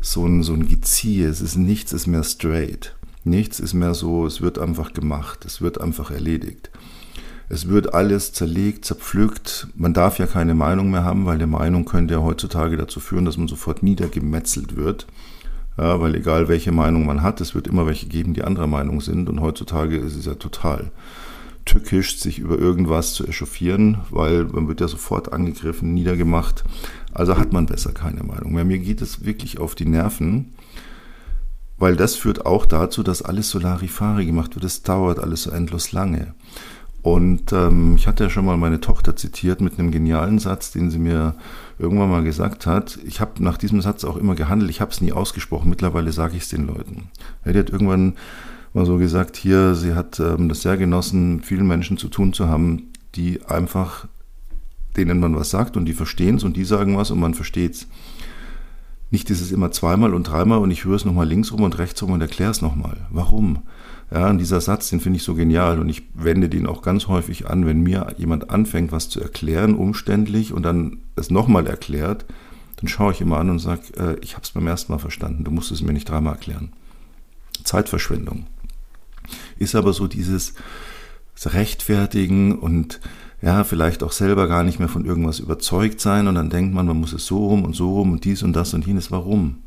so 0.01 0.23
ein, 0.25 0.43
so 0.43 0.53
ein 0.53 0.67
Geziehe. 0.67 1.27
Es 1.27 1.41
ist 1.41 1.55
nichts 1.55 1.93
ist 1.93 2.05
mehr 2.05 2.23
straight. 2.23 2.95
Nichts 3.23 3.59
ist 3.59 3.73
mehr 3.73 3.95
so, 3.95 4.27
es 4.27 4.39
wird 4.39 4.59
einfach 4.59 4.93
gemacht. 4.93 5.45
Es 5.45 5.61
wird 5.61 5.81
einfach 5.81 6.11
erledigt. 6.11 6.69
Es 7.51 7.67
wird 7.67 7.95
alles 7.95 8.33
zerlegt, 8.33 8.85
zerpflückt. 8.85 9.67
Man 9.75 9.95
darf 9.95 10.19
ja 10.19 10.27
keine 10.27 10.53
Meinung 10.53 10.91
mehr 10.91 11.03
haben, 11.03 11.25
weil 11.25 11.35
eine 11.35 11.47
Meinung 11.47 11.85
könnte 11.85 12.13
ja 12.13 12.21
heutzutage 12.21 12.77
dazu 12.77 12.99
führen, 12.99 13.25
dass 13.25 13.37
man 13.37 13.47
sofort 13.47 13.81
niedergemetzelt 13.81 14.75
wird. 14.75 15.07
Ja, 15.79 16.01
weil 16.01 16.13
egal 16.15 16.49
welche 16.49 16.73
Meinung 16.73 17.05
man 17.05 17.21
hat, 17.21 17.39
es 17.39 17.55
wird 17.55 17.67
immer 17.67 17.87
welche 17.87 18.07
geben, 18.07 18.33
die 18.33 18.43
anderer 18.43 18.67
Meinung 18.67 18.99
sind. 18.99 19.29
Und 19.29 19.39
heutzutage 19.39 19.95
ist 19.95 20.17
es 20.17 20.25
ja 20.25 20.35
total 20.35 20.91
tückisch, 21.63 22.17
sich 22.17 22.39
über 22.39 22.59
irgendwas 22.59 23.13
zu 23.13 23.25
echauffieren, 23.25 23.99
weil 24.09 24.43
man 24.43 24.67
wird 24.67 24.81
ja 24.81 24.89
sofort 24.89 25.31
angegriffen, 25.31 25.93
niedergemacht. 25.93 26.65
Also 27.13 27.37
hat 27.37 27.53
man 27.53 27.65
besser 27.65 27.93
keine 27.93 28.23
Meinung 28.23 28.53
mehr. 28.53 28.65
Mir 28.65 28.79
geht 28.79 29.01
es 29.01 29.23
wirklich 29.23 29.59
auf 29.59 29.73
die 29.73 29.85
Nerven, 29.85 30.53
weil 31.77 31.95
das 31.95 32.15
führt 32.15 32.45
auch 32.45 32.65
dazu, 32.65 33.01
dass 33.01 33.21
alles 33.21 33.49
so 33.49 33.57
Larifari 33.57 34.25
gemacht 34.25 34.55
wird. 34.55 34.65
Es 34.65 34.83
dauert 34.83 35.19
alles 35.19 35.43
so 35.43 35.51
endlos 35.51 35.93
lange. 35.93 36.33
Und 37.01 37.53
ähm, 37.53 37.95
ich 37.95 38.07
hatte 38.07 38.25
ja 38.25 38.29
schon 38.29 38.45
mal 38.45 38.57
meine 38.57 38.81
Tochter 38.81 39.15
zitiert 39.15 39.61
mit 39.61 39.79
einem 39.79 39.91
genialen 39.91 40.37
Satz, 40.37 40.71
den 40.71 40.91
sie 40.91 40.99
mir 40.99 41.35
irgendwann 41.77 42.09
mal 42.09 42.23
gesagt 42.23 42.65
hat. 42.65 42.99
Ich 43.05 43.21
habe 43.21 43.41
nach 43.43 43.57
diesem 43.57 43.81
Satz 43.81 44.03
auch 44.03 44.17
immer 44.17 44.35
gehandelt. 44.35 44.69
Ich 44.69 44.81
habe 44.81 44.91
es 44.91 44.99
nie 44.99 45.13
ausgesprochen. 45.13 45.69
Mittlerweile 45.69 46.11
sage 46.11 46.35
ich 46.35 46.43
es 46.43 46.49
den 46.49 46.67
Leuten. 46.67 47.09
Ja, 47.45 47.53
die 47.53 47.59
hat 47.59 47.69
irgendwann 47.69 48.15
mal 48.73 48.85
so 48.85 48.97
gesagt, 48.97 49.37
hier, 49.37 49.75
sie 49.75 49.93
hat 49.95 50.19
ähm, 50.19 50.49
das 50.49 50.61
sehr 50.61 50.77
genossen, 50.77 51.37
mit 51.37 51.45
vielen 51.45 51.67
Menschen 51.67 51.97
zu 51.97 52.09
tun 52.09 52.33
zu 52.33 52.49
haben, 52.49 52.91
die 53.15 53.45
einfach, 53.45 54.07
denen 54.97 55.19
man 55.19 55.35
was 55.35 55.49
sagt 55.49 55.77
und 55.77 55.85
die 55.85 55.93
verstehen 55.93 56.35
es 56.35 56.43
und 56.43 56.57
die 56.57 56.65
sagen 56.65 56.97
was 56.97 57.11
und 57.11 57.19
man 57.19 57.33
versteht 57.33 57.75
es. 57.75 57.87
Nicht 59.11 59.29
dieses 59.29 59.51
immer 59.51 59.71
zweimal 59.71 60.13
und 60.13 60.27
dreimal 60.27 60.59
und 60.59 60.69
ich 60.69 60.85
höre 60.85 60.95
es 60.95 61.05
nochmal 61.05 61.27
links 61.27 61.51
rum 61.51 61.63
und 61.63 61.77
rechts 61.79 62.03
rum 62.03 62.11
und 62.11 62.21
erkläre 62.21 62.51
es 62.51 62.61
nochmal. 62.61 63.07
Warum? 63.09 63.63
Ja, 64.11 64.29
und 64.29 64.39
dieser 64.39 64.59
Satz, 64.59 64.89
den 64.89 64.99
finde 64.99 65.17
ich 65.17 65.23
so 65.23 65.35
genial 65.35 65.79
und 65.79 65.87
ich 65.87 66.03
wende 66.15 66.49
den 66.49 66.65
auch 66.65 66.81
ganz 66.81 67.07
häufig 67.07 67.47
an, 67.47 67.67
wenn 67.67 67.81
mir 67.81 68.15
jemand 68.17 68.49
anfängt, 68.49 68.91
was 68.91 69.09
zu 69.09 69.21
erklären, 69.21 69.75
umständlich 69.75 70.51
und 70.51 70.63
dann 70.63 70.99
es 71.15 71.29
nochmal 71.29 71.67
erklärt, 71.67 72.25
dann 72.77 72.87
schaue 72.87 73.11
ich 73.11 73.21
immer 73.21 73.37
an 73.37 73.51
und 73.51 73.59
sage, 73.59 73.81
äh, 73.97 74.17
ich 74.21 74.33
habe 74.33 74.43
es 74.43 74.51
beim 74.51 74.65
ersten 74.65 74.91
Mal 74.91 74.99
verstanden, 74.99 75.43
du 75.43 75.51
musst 75.51 75.71
es 75.71 75.83
mir 75.83 75.93
nicht 75.93 76.09
dreimal 76.09 76.33
erklären. 76.33 76.73
Zeitverschwendung. 77.63 78.47
Ist 79.59 79.75
aber 79.75 79.93
so 79.93 80.07
dieses 80.07 80.55
Rechtfertigen 81.45 82.57
und 82.57 82.99
ja, 83.41 83.63
vielleicht 83.63 84.01
auch 84.03 84.11
selber 84.11 84.47
gar 84.47 84.63
nicht 84.63 84.79
mehr 84.79 84.89
von 84.89 85.05
irgendwas 85.05 85.39
überzeugt 85.39 86.01
sein 86.01 86.27
und 86.27 86.35
dann 86.35 86.49
denkt 86.49 86.73
man, 86.73 86.87
man 86.87 86.99
muss 86.99 87.13
es 87.13 87.25
so 87.25 87.47
rum 87.47 87.63
und 87.63 87.75
so 87.75 87.93
rum 87.93 88.11
und 88.11 88.25
dies 88.25 88.43
und 88.43 88.53
das 88.53 88.73
und 88.73 88.85
jenes. 88.87 89.11
Warum? 89.11 89.59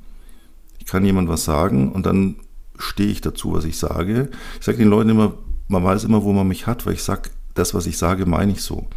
Ich 0.79 0.87
kann 0.87 1.05
jemand 1.05 1.29
was 1.29 1.45
sagen 1.45 1.93
und 1.93 2.06
dann 2.06 2.37
stehe 2.79 3.11
ich 3.11 3.21
dazu, 3.21 3.53
was 3.53 3.64
ich 3.64 3.79
sage. 3.79 4.31
Ich 4.59 4.64
sage 4.64 4.79
den 4.79 4.88
Leuten 4.88 5.11
immer, 5.11 5.35
man 5.69 5.85
weiß 5.85 6.05
immer, 6.05 6.25
wo 6.25 6.33
man 6.33 6.49
mich 6.49 6.67
hat, 6.67 6.87
weil 6.87 6.95
ich 6.95 7.02
sage, 7.02 7.31
das, 7.55 7.75
was 7.75 7.87
ich 7.87 7.99
sage, 7.99 8.26
meine 8.26 8.52
ich 8.52 8.62
so. 8.62 8.88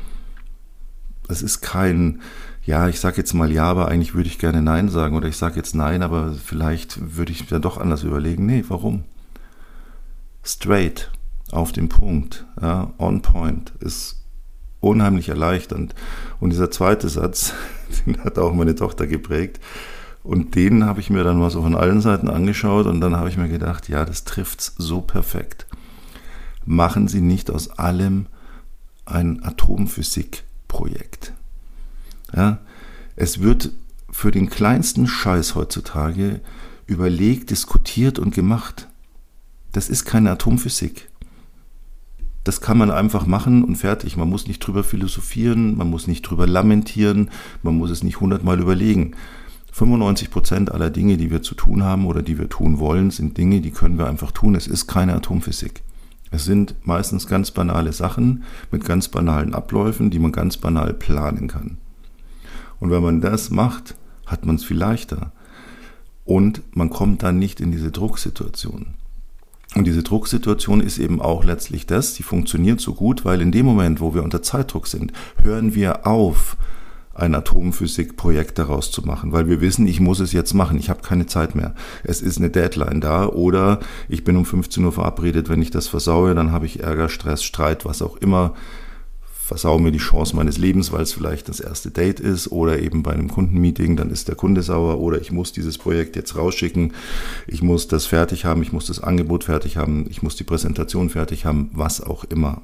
Es 1.27 1.41
ist 1.41 1.61
kein, 1.61 2.21
ja, 2.63 2.87
ich 2.87 2.99
sage 2.99 3.17
jetzt 3.17 3.33
mal 3.33 3.51
ja, 3.51 3.65
aber 3.65 3.87
eigentlich 3.87 4.13
würde 4.13 4.29
ich 4.29 4.39
gerne 4.39 4.61
nein 4.61 4.89
sagen 4.89 5.15
oder 5.15 5.27
ich 5.27 5.37
sage 5.37 5.55
jetzt 5.55 5.75
nein, 5.75 6.03
aber 6.03 6.33
vielleicht 6.33 7.17
würde 7.17 7.31
ich 7.31 7.49
mir 7.49 7.59
doch 7.59 7.77
anders 7.77 8.03
überlegen. 8.03 8.45
Nee, 8.45 8.63
warum? 8.67 9.03
Straight, 10.43 11.11
auf 11.51 11.71
den 11.71 11.89
Punkt, 11.89 12.45
ja, 12.61 12.93
on 12.97 13.21
point, 13.21 13.73
ist 13.79 14.21
unheimlich 14.79 15.29
erleichternd. 15.29 15.95
Und 16.39 16.51
dieser 16.51 16.69
zweite 16.69 17.09
Satz, 17.09 17.53
den 18.05 18.23
hat 18.23 18.37
auch 18.37 18.53
meine 18.53 18.75
Tochter 18.75 19.07
geprägt, 19.07 19.59
und 20.25 20.55
den 20.55 20.85
habe 20.85 20.99
ich 20.99 21.11
mir 21.11 21.23
dann 21.23 21.37
mal 21.37 21.51
so 21.51 21.61
von 21.61 21.75
allen 21.75 22.01
Seiten 22.01 22.29
angeschaut 22.29 22.87
und 22.87 22.99
dann 22.99 23.15
habe 23.15 23.29
ich 23.29 23.37
mir 23.37 23.47
gedacht, 23.47 23.89
ja, 23.89 24.05
das 24.05 24.23
trifft's 24.23 24.73
so 24.77 25.01
perfekt. 25.01 25.67
Machen 26.65 27.07
Sie 27.07 27.21
nicht 27.21 27.51
aus 27.51 27.69
allem 27.77 28.25
ein 29.05 29.43
Atomphysikprojekt. 29.43 31.33
Ja, 32.35 32.57
es 33.15 33.41
wird 33.41 33.69
für 34.09 34.31
den 34.31 34.49
kleinsten 34.49 35.05
Scheiß 35.05 35.53
heutzutage 35.53 36.41
überlegt, 36.87 37.51
diskutiert 37.51 38.17
und 38.17 38.33
gemacht. 38.33 38.87
Das 39.73 39.89
ist 39.89 40.05
keine 40.05 40.31
Atomphysik. 40.31 41.07
Das 42.43 42.61
kann 42.61 42.79
man 42.79 42.89
einfach 42.89 43.27
machen 43.27 43.63
und 43.63 43.75
fertig. 43.75 44.17
Man 44.17 44.29
muss 44.29 44.47
nicht 44.47 44.59
drüber 44.59 44.83
philosophieren, 44.83 45.77
man 45.77 45.89
muss 45.89 46.07
nicht 46.07 46.23
drüber 46.23 46.47
lamentieren, 46.47 47.29
man 47.61 47.75
muss 47.75 47.91
es 47.91 48.03
nicht 48.03 48.19
hundertmal 48.19 48.59
überlegen. 48.59 49.15
95 49.75 50.31
Prozent 50.31 50.71
aller 50.71 50.89
Dinge, 50.89 51.17
die 51.17 51.31
wir 51.31 51.41
zu 51.41 51.53
tun 51.53 51.83
haben 51.83 52.05
oder 52.05 52.21
die 52.21 52.39
wir 52.39 52.47
tun 52.47 52.79
wollen, 52.79 53.11
sind 53.11 53.37
Dinge, 53.37 53.59
die 53.59 53.71
können 53.71 53.97
wir 53.97 54.07
einfach 54.07 54.31
tun. 54.31 54.55
Es 54.55 54.67
ist 54.67 54.87
keine 54.87 55.13
Atomphysik. 55.13 55.83
Es 56.31 56.45
sind 56.45 56.75
meistens 56.83 57.27
ganz 57.27 57.51
banale 57.51 57.91
Sachen 57.91 58.43
mit 58.71 58.85
ganz 58.85 59.09
banalen 59.09 59.53
Abläufen, 59.53 60.11
die 60.11 60.19
man 60.19 60.31
ganz 60.31 60.55
banal 60.55 60.93
planen 60.93 61.49
kann. 61.49 61.77
Und 62.79 62.89
wenn 62.89 63.03
man 63.03 63.19
das 63.19 63.49
macht, 63.49 63.95
hat 64.25 64.45
man 64.45 64.55
es 64.55 64.63
viel 64.63 64.77
leichter. 64.77 65.33
Und 66.23 66.61
man 66.73 66.89
kommt 66.89 67.21
dann 67.23 67.37
nicht 67.37 67.59
in 67.59 67.73
diese 67.73 67.91
Drucksituation. 67.91 68.93
Und 69.75 69.85
diese 69.85 70.03
Drucksituation 70.03 70.79
ist 70.79 70.99
eben 70.99 71.21
auch 71.21 71.43
letztlich 71.43 71.85
das, 71.85 72.13
die 72.13 72.23
funktioniert 72.23 72.79
so 72.79 72.93
gut, 72.93 73.25
weil 73.25 73.41
in 73.41 73.51
dem 73.51 73.65
Moment, 73.65 73.99
wo 73.99 74.13
wir 74.13 74.23
unter 74.23 74.41
Zeitdruck 74.41 74.87
sind, 74.87 75.11
hören 75.43 75.75
wir 75.75 76.07
auf, 76.07 76.55
ein 77.15 77.33
Atomphysik-Projekt 77.33 78.59
daraus 78.59 78.91
zu 78.91 79.01
machen, 79.01 79.31
weil 79.31 79.47
wir 79.47 79.61
wissen, 79.61 79.87
ich 79.87 79.99
muss 79.99 80.19
es 80.19 80.33
jetzt 80.33 80.53
machen, 80.53 80.77
ich 80.77 80.89
habe 80.89 81.01
keine 81.01 81.25
Zeit 81.25 81.55
mehr. 81.55 81.73
Es 82.03 82.21
ist 82.21 82.37
eine 82.37 82.49
Deadline 82.49 83.01
da 83.01 83.27
oder 83.27 83.79
ich 84.09 84.23
bin 84.23 84.35
um 84.35 84.45
15 84.45 84.83
Uhr 84.83 84.91
verabredet, 84.91 85.49
wenn 85.49 85.61
ich 85.61 85.71
das 85.71 85.87
versaue, 85.87 86.35
dann 86.35 86.51
habe 86.51 86.65
ich 86.65 86.81
Ärger, 86.81 87.09
Stress, 87.09 87.43
Streit, 87.43 87.85
was 87.85 88.01
auch 88.01 88.17
immer, 88.17 88.53
versaue 89.45 89.79
mir 89.79 89.91
die 89.91 89.99
Chance 89.99 90.35
meines 90.35 90.57
Lebens, 90.57 90.91
weil 90.91 91.03
es 91.03 91.13
vielleicht 91.13 91.47
das 91.47 91.59
erste 91.59 91.91
Date 91.91 92.19
ist 92.19 92.51
oder 92.51 92.79
eben 92.79 93.03
bei 93.03 93.13
einem 93.13 93.29
Kundenmeeting, 93.29 93.95
dann 93.95 94.09
ist 94.09 94.27
der 94.27 94.35
Kunde 94.35 94.63
sauer 94.63 94.99
oder 94.99 95.21
ich 95.21 95.31
muss 95.31 95.53
dieses 95.53 95.77
Projekt 95.77 96.15
jetzt 96.15 96.35
rausschicken, 96.35 96.93
ich 97.45 97.61
muss 97.61 97.87
das 97.87 98.07
fertig 98.07 98.43
haben, 98.43 98.61
ich 98.63 98.73
muss 98.73 98.87
das 98.87 98.99
Angebot 98.99 99.43
fertig 99.45 99.77
haben, 99.77 100.05
ich 100.09 100.21
muss 100.23 100.35
die 100.35 100.43
Präsentation 100.43 101.09
fertig 101.09 101.45
haben, 101.45 101.69
was 101.73 102.01
auch 102.01 102.23
immer. 102.25 102.61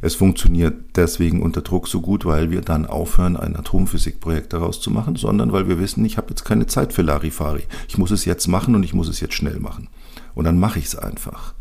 Es 0.00 0.14
funktioniert 0.14 0.96
deswegen 0.96 1.42
unter 1.42 1.62
Druck 1.62 1.88
so 1.88 2.00
gut, 2.00 2.24
weil 2.24 2.50
wir 2.50 2.60
dann 2.60 2.86
aufhören, 2.86 3.36
ein 3.36 3.56
Atomphysikprojekt 3.56 4.52
daraus 4.52 4.80
zu 4.80 4.90
machen, 4.90 5.16
sondern 5.16 5.52
weil 5.52 5.68
wir 5.68 5.78
wissen, 5.78 6.04
ich 6.04 6.16
habe 6.16 6.30
jetzt 6.30 6.44
keine 6.44 6.66
Zeit 6.66 6.92
für 6.92 7.02
Larifari. 7.02 7.64
Ich 7.88 7.98
muss 7.98 8.10
es 8.10 8.24
jetzt 8.24 8.46
machen 8.46 8.74
und 8.74 8.82
ich 8.82 8.94
muss 8.94 9.08
es 9.08 9.20
jetzt 9.20 9.34
schnell 9.34 9.58
machen. 9.58 9.88
Und 10.34 10.44
dann 10.44 10.58
mache 10.58 10.78
ich 10.78 10.86
es 10.86 10.96
einfach. 10.96 11.54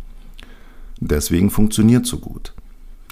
Deswegen 1.00 1.50
funktioniert 1.50 2.06
so 2.06 2.18
gut. 2.18 2.54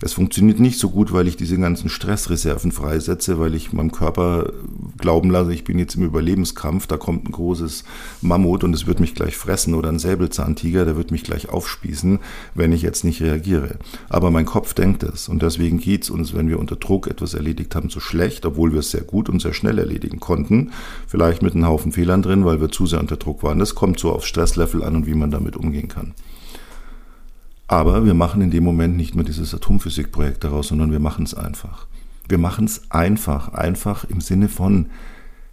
Es 0.01 0.11
funktioniert 0.11 0.59
nicht 0.59 0.77
so 0.77 0.89
gut, 0.89 1.13
weil 1.13 1.25
ich 1.25 1.37
diese 1.37 1.57
ganzen 1.57 1.87
Stressreserven 1.87 2.73
freisetze, 2.73 3.39
weil 3.39 3.55
ich 3.55 3.71
meinem 3.71 3.93
Körper 3.93 4.51
glauben 4.97 5.29
lasse, 5.29 5.53
ich 5.53 5.63
bin 5.63 5.79
jetzt 5.79 5.95
im 5.95 6.03
Überlebenskampf, 6.03 6.85
da 6.85 6.97
kommt 6.97 7.25
ein 7.25 7.31
großes 7.31 7.85
Mammut 8.21 8.65
und 8.65 8.73
es 8.73 8.87
wird 8.87 8.99
mich 8.99 9.15
gleich 9.15 9.37
fressen 9.37 9.73
oder 9.73 9.87
ein 9.87 9.99
Säbelzahntiger, 9.99 10.83
der 10.83 10.97
wird 10.97 11.11
mich 11.11 11.23
gleich 11.23 11.47
aufspießen, 11.47 12.19
wenn 12.55 12.73
ich 12.73 12.81
jetzt 12.81 13.05
nicht 13.05 13.21
reagiere. 13.21 13.77
Aber 14.09 14.31
mein 14.31 14.45
Kopf 14.45 14.73
denkt 14.73 15.01
es 15.03 15.29
und 15.29 15.41
deswegen 15.41 15.79
geht 15.79 16.03
es 16.03 16.09
uns, 16.09 16.33
wenn 16.33 16.49
wir 16.49 16.59
unter 16.59 16.75
Druck 16.75 17.07
etwas 17.07 17.33
erledigt 17.33 17.73
haben, 17.73 17.89
so 17.89 18.01
schlecht, 18.01 18.45
obwohl 18.45 18.73
wir 18.73 18.79
es 18.79 18.91
sehr 18.91 19.03
gut 19.03 19.29
und 19.29 19.41
sehr 19.41 19.53
schnell 19.53 19.79
erledigen 19.79 20.19
konnten. 20.19 20.71
Vielleicht 21.07 21.41
mit 21.41 21.55
einem 21.55 21.67
Haufen 21.67 21.93
Fehlern 21.93 22.21
drin, 22.21 22.43
weil 22.43 22.59
wir 22.59 22.69
zu 22.69 22.85
sehr 22.85 22.99
unter 22.99 23.15
Druck 23.15 23.43
waren. 23.43 23.59
Das 23.59 23.75
kommt 23.75 23.97
so 23.99 24.11
aufs 24.11 24.27
Stresslevel 24.27 24.83
an 24.83 24.97
und 24.97 25.07
wie 25.07 25.15
man 25.15 25.31
damit 25.31 25.55
umgehen 25.55 25.87
kann. 25.87 26.13
Aber 27.67 28.05
wir 28.05 28.13
machen 28.13 28.41
in 28.41 28.51
dem 28.51 28.63
Moment 28.63 28.95
nicht 28.95 29.15
mehr 29.15 29.25
dieses 29.25 29.53
Atomphysikprojekt 29.53 30.43
daraus, 30.43 30.67
sondern 30.67 30.91
wir 30.91 30.99
machen 30.99 31.25
es 31.25 31.33
einfach. 31.33 31.87
Wir 32.27 32.37
machen 32.37 32.65
es 32.65 32.91
einfach, 32.91 33.49
einfach 33.53 34.03
im 34.05 34.21
Sinne 34.21 34.49
von, 34.49 34.87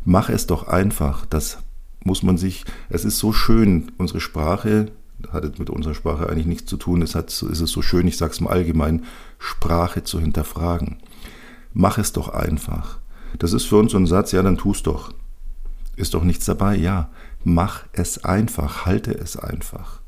mach 0.04 0.28
es 0.28 0.46
doch 0.46 0.68
einfach. 0.68 1.26
Das 1.26 1.58
muss 2.04 2.22
man 2.22 2.36
sich, 2.36 2.64
es 2.88 3.04
ist 3.04 3.18
so 3.18 3.32
schön, 3.32 3.92
unsere 3.98 4.20
Sprache, 4.20 4.92
hat 5.30 5.58
mit 5.58 5.70
unserer 5.70 5.94
Sprache 5.94 6.28
eigentlich 6.28 6.46
nichts 6.46 6.66
zu 6.66 6.76
tun, 6.76 7.00
es 7.02 7.14
hat, 7.14 7.28
ist 7.28 7.42
es 7.42 7.70
so 7.70 7.80
schön, 7.80 8.06
ich 8.06 8.16
sage 8.16 8.32
es 8.32 8.40
mal 8.40 8.50
allgemein, 8.50 9.04
Sprache 9.38 10.02
zu 10.02 10.20
hinterfragen. 10.20 10.98
Mach 11.72 11.98
es 11.98 12.12
doch 12.12 12.28
einfach. 12.28 12.98
Das 13.38 13.52
ist 13.52 13.64
für 13.64 13.76
uns 13.76 13.92
so 13.92 13.98
ein 13.98 14.06
Satz, 14.06 14.32
ja, 14.32 14.42
dann 14.42 14.58
tu 14.58 14.72
es 14.72 14.82
doch. 14.82 15.14
Ist 15.96 16.14
doch 16.14 16.24
nichts 16.24 16.44
dabei, 16.44 16.76
ja. 16.76 17.08
Mach 17.44 17.84
es 17.92 18.24
einfach, 18.24 18.84
halte 18.84 19.12
es 19.12 19.36
einfach. 19.36 20.01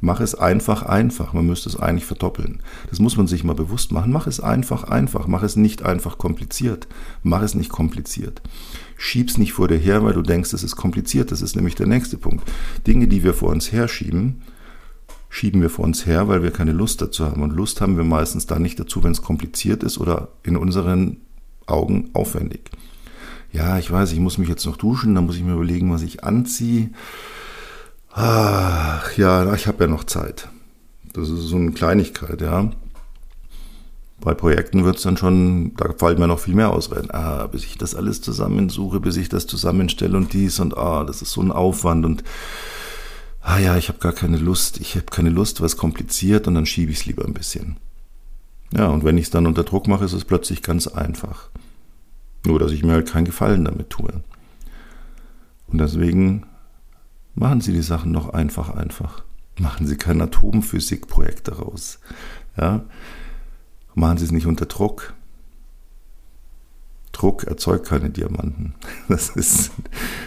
Mach 0.00 0.20
es 0.20 0.34
einfach 0.34 0.82
einfach. 0.82 1.32
Man 1.32 1.46
müsste 1.46 1.68
es 1.68 1.76
eigentlich 1.76 2.04
verdoppeln. 2.04 2.62
Das 2.90 2.98
muss 2.98 3.16
man 3.16 3.26
sich 3.26 3.44
mal 3.44 3.54
bewusst 3.54 3.92
machen. 3.92 4.12
Mach 4.12 4.26
es 4.26 4.40
einfach 4.40 4.84
einfach. 4.84 5.26
Mach 5.26 5.42
es 5.42 5.56
nicht 5.56 5.82
einfach 5.82 6.18
kompliziert. 6.18 6.86
Mach 7.22 7.42
es 7.42 7.54
nicht 7.54 7.70
kompliziert. 7.70 8.42
Schieb's 8.96 9.38
nicht 9.38 9.52
vor 9.52 9.68
dir 9.68 9.78
her, 9.78 10.04
weil 10.04 10.14
du 10.14 10.22
denkst, 10.22 10.52
es 10.52 10.62
ist 10.62 10.76
kompliziert. 10.76 11.32
Das 11.32 11.42
ist 11.42 11.56
nämlich 11.56 11.74
der 11.74 11.86
nächste 11.86 12.18
Punkt. 12.18 12.50
Dinge, 12.86 13.08
die 13.08 13.24
wir 13.24 13.34
vor 13.34 13.50
uns 13.50 13.72
herschieben, 13.72 14.42
schieben 15.28 15.60
wir 15.60 15.70
vor 15.70 15.84
uns 15.84 16.06
her, 16.06 16.28
weil 16.28 16.42
wir 16.42 16.50
keine 16.50 16.72
Lust 16.72 17.02
dazu 17.02 17.24
haben. 17.24 17.42
Und 17.42 17.52
Lust 17.52 17.80
haben 17.80 17.96
wir 17.96 18.04
meistens 18.04 18.46
dann 18.46 18.62
nicht 18.62 18.78
dazu, 18.78 19.02
wenn 19.02 19.12
es 19.12 19.22
kompliziert 19.22 19.82
ist 19.82 19.98
oder 19.98 20.28
in 20.42 20.56
unseren 20.56 21.18
Augen 21.66 22.10
aufwendig. 22.12 22.70
Ja, 23.52 23.78
ich 23.78 23.90
weiß, 23.90 24.12
ich 24.12 24.20
muss 24.20 24.38
mich 24.38 24.48
jetzt 24.48 24.66
noch 24.66 24.76
duschen, 24.76 25.14
dann 25.14 25.26
muss 25.26 25.36
ich 25.36 25.42
mir 25.42 25.54
überlegen, 25.54 25.90
was 25.90 26.02
ich 26.02 26.24
anziehe. 26.24 26.90
Ach, 28.18 29.12
ja, 29.18 29.52
ich 29.52 29.66
habe 29.66 29.84
ja 29.84 29.90
noch 29.90 30.04
Zeit. 30.04 30.48
Das 31.12 31.28
ist 31.28 31.48
so 31.48 31.56
eine 31.56 31.72
Kleinigkeit, 31.72 32.40
ja. 32.40 32.70
Bei 34.20 34.32
Projekten 34.32 34.86
wird 34.86 34.96
es 34.96 35.02
dann 35.02 35.18
schon, 35.18 35.74
da 35.76 35.92
fallen 35.92 36.18
mir 36.18 36.26
noch 36.26 36.38
viel 36.38 36.54
mehr 36.54 36.70
Ausreden. 36.70 37.10
Ah, 37.10 37.46
bis 37.46 37.64
ich 37.64 37.76
das 37.76 37.94
alles 37.94 38.22
zusammensuche, 38.22 39.00
bis 39.00 39.18
ich 39.18 39.28
das 39.28 39.46
zusammenstelle 39.46 40.16
und 40.16 40.32
dies 40.32 40.60
und 40.60 40.78
ah, 40.78 41.04
das 41.04 41.20
ist 41.20 41.32
so 41.32 41.42
ein 41.42 41.52
Aufwand 41.52 42.06
und 42.06 42.24
ah 43.42 43.58
ja, 43.58 43.76
ich 43.76 43.88
habe 43.88 43.98
gar 43.98 44.14
keine 44.14 44.38
Lust, 44.38 44.80
ich 44.80 44.94
habe 44.94 45.06
keine 45.10 45.28
Lust, 45.28 45.60
was 45.60 45.76
kompliziert 45.76 46.48
und 46.48 46.54
dann 46.54 46.64
schiebe 46.64 46.92
ich 46.92 47.00
es 47.00 47.04
lieber 47.04 47.26
ein 47.26 47.34
bisschen. 47.34 47.76
Ja, 48.72 48.88
und 48.88 49.04
wenn 49.04 49.18
ich 49.18 49.24
es 49.24 49.30
dann 49.30 49.46
unter 49.46 49.62
Druck 49.62 49.88
mache, 49.88 50.06
ist 50.06 50.14
es 50.14 50.24
plötzlich 50.24 50.62
ganz 50.62 50.86
einfach. 50.86 51.50
Nur, 52.46 52.58
dass 52.60 52.72
ich 52.72 52.82
mir 52.82 52.94
halt 52.94 53.12
keinen 53.12 53.26
Gefallen 53.26 53.66
damit 53.66 53.90
tue. 53.90 54.22
Und 55.66 55.78
deswegen 55.78 56.46
Machen 57.36 57.60
Sie 57.60 57.72
die 57.72 57.82
Sachen 57.82 58.12
noch 58.12 58.30
einfach, 58.30 58.70
einfach. 58.70 59.22
Machen 59.58 59.86
Sie 59.86 59.96
kein 59.96 60.20
Atomphysikprojekt 60.22 61.48
daraus. 61.48 62.00
Ja? 62.56 62.84
Machen 63.94 64.16
Sie 64.16 64.24
es 64.24 64.32
nicht 64.32 64.46
unter 64.46 64.64
Druck. 64.64 65.12
Druck 67.12 67.44
erzeugt 67.44 67.86
keine 67.86 68.10
Diamanten. 68.10 68.74
Das 69.08 69.28
ist, 69.28 69.70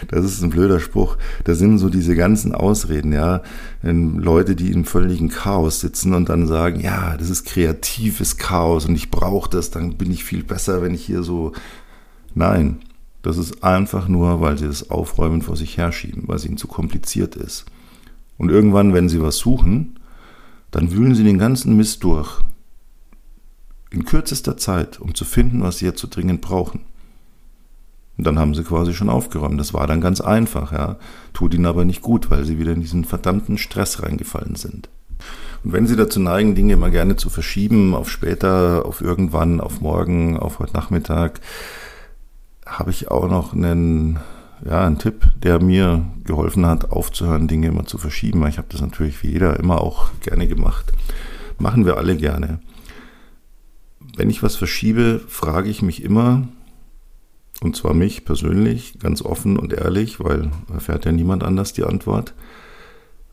das 0.08 0.24
ist 0.24 0.42
ein 0.42 0.50
blöder 0.50 0.80
Spruch. 0.80 1.16
Da 1.44 1.54
sind 1.54 1.78
so 1.78 1.90
diese 1.90 2.14
ganzen 2.14 2.54
Ausreden, 2.54 3.12
ja. 3.12 3.42
Leute, 3.82 4.54
die 4.54 4.70
im 4.70 4.84
völligen 4.84 5.28
Chaos 5.28 5.80
sitzen 5.80 6.14
und 6.14 6.28
dann 6.28 6.46
sagen, 6.46 6.80
ja, 6.80 7.16
das 7.16 7.28
ist 7.28 7.44
kreatives 7.44 8.36
Chaos 8.36 8.86
und 8.86 8.94
ich 8.94 9.10
brauche 9.10 9.50
das, 9.50 9.70
dann 9.70 9.96
bin 9.96 10.10
ich 10.10 10.24
viel 10.24 10.44
besser, 10.44 10.80
wenn 10.80 10.94
ich 10.94 11.04
hier 11.04 11.22
so. 11.22 11.52
Nein, 12.34 12.78
das 13.22 13.36
ist 13.36 13.62
einfach 13.62 14.08
nur, 14.08 14.40
weil 14.40 14.56
sie 14.58 14.66
das 14.66 14.90
Aufräumen 14.90 15.42
vor 15.42 15.56
sich 15.56 15.76
herschieben, 15.76 16.24
weil 16.26 16.36
es 16.36 16.46
ihnen 16.46 16.56
zu 16.56 16.68
kompliziert 16.68 17.36
ist. 17.36 17.66
Und 18.38 18.50
irgendwann, 18.50 18.94
wenn 18.94 19.08
sie 19.08 19.20
was 19.20 19.36
suchen, 19.36 19.98
dann 20.70 20.92
wühlen 20.92 21.14
sie 21.14 21.24
den 21.24 21.38
ganzen 21.38 21.76
Mist 21.76 22.02
durch. 22.04 22.40
In 23.90 24.04
kürzester 24.04 24.56
Zeit, 24.56 25.00
um 25.00 25.14
zu 25.14 25.24
finden, 25.24 25.62
was 25.62 25.78
sie 25.78 25.84
jetzt 25.84 26.00
so 26.00 26.08
dringend 26.08 26.40
brauchen. 26.40 26.80
Und 28.16 28.24
dann 28.24 28.38
haben 28.38 28.54
sie 28.54 28.64
quasi 28.64 28.94
schon 28.94 29.08
aufgeräumt. 29.08 29.58
Das 29.58 29.74
war 29.74 29.86
dann 29.86 30.00
ganz 30.00 30.20
einfach, 30.20 30.72
ja. 30.72 30.96
Tut 31.32 31.54
ihnen 31.54 31.66
aber 31.66 31.84
nicht 31.84 32.02
gut, 32.02 32.30
weil 32.30 32.44
sie 32.44 32.58
wieder 32.58 32.72
in 32.72 32.80
diesen 32.80 33.04
verdammten 33.04 33.58
Stress 33.58 34.02
reingefallen 34.02 34.56
sind. 34.56 34.88
Und 35.64 35.72
wenn 35.72 35.86
sie 35.86 35.96
dazu 35.96 36.20
neigen, 36.20 36.54
Dinge 36.54 36.74
immer 36.74 36.90
gerne 36.90 37.16
zu 37.16 37.28
verschieben, 37.30 37.94
auf 37.94 38.10
später, 38.10 38.84
auf 38.86 39.00
irgendwann, 39.00 39.60
auf 39.60 39.80
morgen, 39.80 40.38
auf 40.38 40.58
heute 40.58 40.72
Nachmittag, 40.72 41.40
habe 42.70 42.90
ich 42.90 43.10
auch 43.10 43.28
noch 43.28 43.52
einen, 43.52 44.20
ja, 44.64 44.86
einen 44.86 44.98
Tipp, 44.98 45.26
der 45.42 45.60
mir 45.60 46.06
geholfen 46.24 46.64
hat, 46.64 46.92
aufzuhören, 46.92 47.48
Dinge 47.48 47.68
immer 47.68 47.84
zu 47.84 47.98
verschieben. 47.98 48.46
Ich 48.46 48.58
habe 48.58 48.68
das 48.70 48.80
natürlich 48.80 49.22
wie 49.22 49.32
jeder 49.32 49.58
immer 49.58 49.80
auch 49.80 50.10
gerne 50.20 50.46
gemacht. 50.46 50.92
Machen 51.58 51.84
wir 51.84 51.96
alle 51.96 52.16
gerne. 52.16 52.60
Wenn 54.16 54.30
ich 54.30 54.42
was 54.42 54.56
verschiebe, 54.56 55.20
frage 55.28 55.68
ich 55.68 55.82
mich 55.82 56.02
immer, 56.02 56.48
und 57.60 57.76
zwar 57.76 57.92
mich 57.92 58.24
persönlich, 58.24 58.98
ganz 58.98 59.22
offen 59.22 59.58
und 59.58 59.72
ehrlich, 59.72 60.20
weil 60.20 60.50
erfährt 60.72 61.04
ja 61.04 61.12
niemand 61.12 61.44
anders 61.44 61.72
die 61.72 61.84
Antwort. 61.84 62.34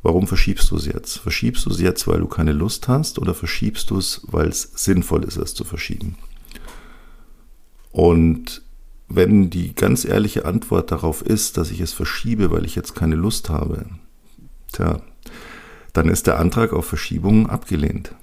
Warum 0.03 0.27
verschiebst 0.27 0.71
du 0.71 0.75
es 0.75 0.85
jetzt? 0.85 1.19
Verschiebst 1.19 1.65
du 1.65 1.69
es 1.69 1.79
jetzt, 1.79 2.07
weil 2.07 2.19
du 2.19 2.27
keine 2.27 2.53
Lust 2.53 2.87
hast 2.87 3.19
oder 3.19 3.33
verschiebst 3.33 3.89
du 3.89 3.97
es, 3.97 4.21
weil 4.27 4.47
es 4.47 4.63
sinnvoll 4.75 5.23
ist, 5.23 5.37
es 5.37 5.53
zu 5.53 5.63
verschieben? 5.63 6.17
Und 7.91 8.61
wenn 9.09 9.49
die 9.49 9.73
ganz 9.73 10.05
ehrliche 10.05 10.45
Antwort 10.45 10.91
darauf 10.91 11.21
ist, 11.21 11.57
dass 11.57 11.71
ich 11.71 11.79
es 11.79 11.93
verschiebe, 11.93 12.51
weil 12.51 12.65
ich 12.65 12.75
jetzt 12.75 12.95
keine 12.95 13.15
Lust 13.15 13.49
habe, 13.49 13.85
tja, 14.73 15.01
dann 15.93 16.09
ist 16.09 16.27
der 16.27 16.39
Antrag 16.39 16.73
auf 16.73 16.85
Verschiebung 16.85 17.49
abgelehnt. 17.49 18.13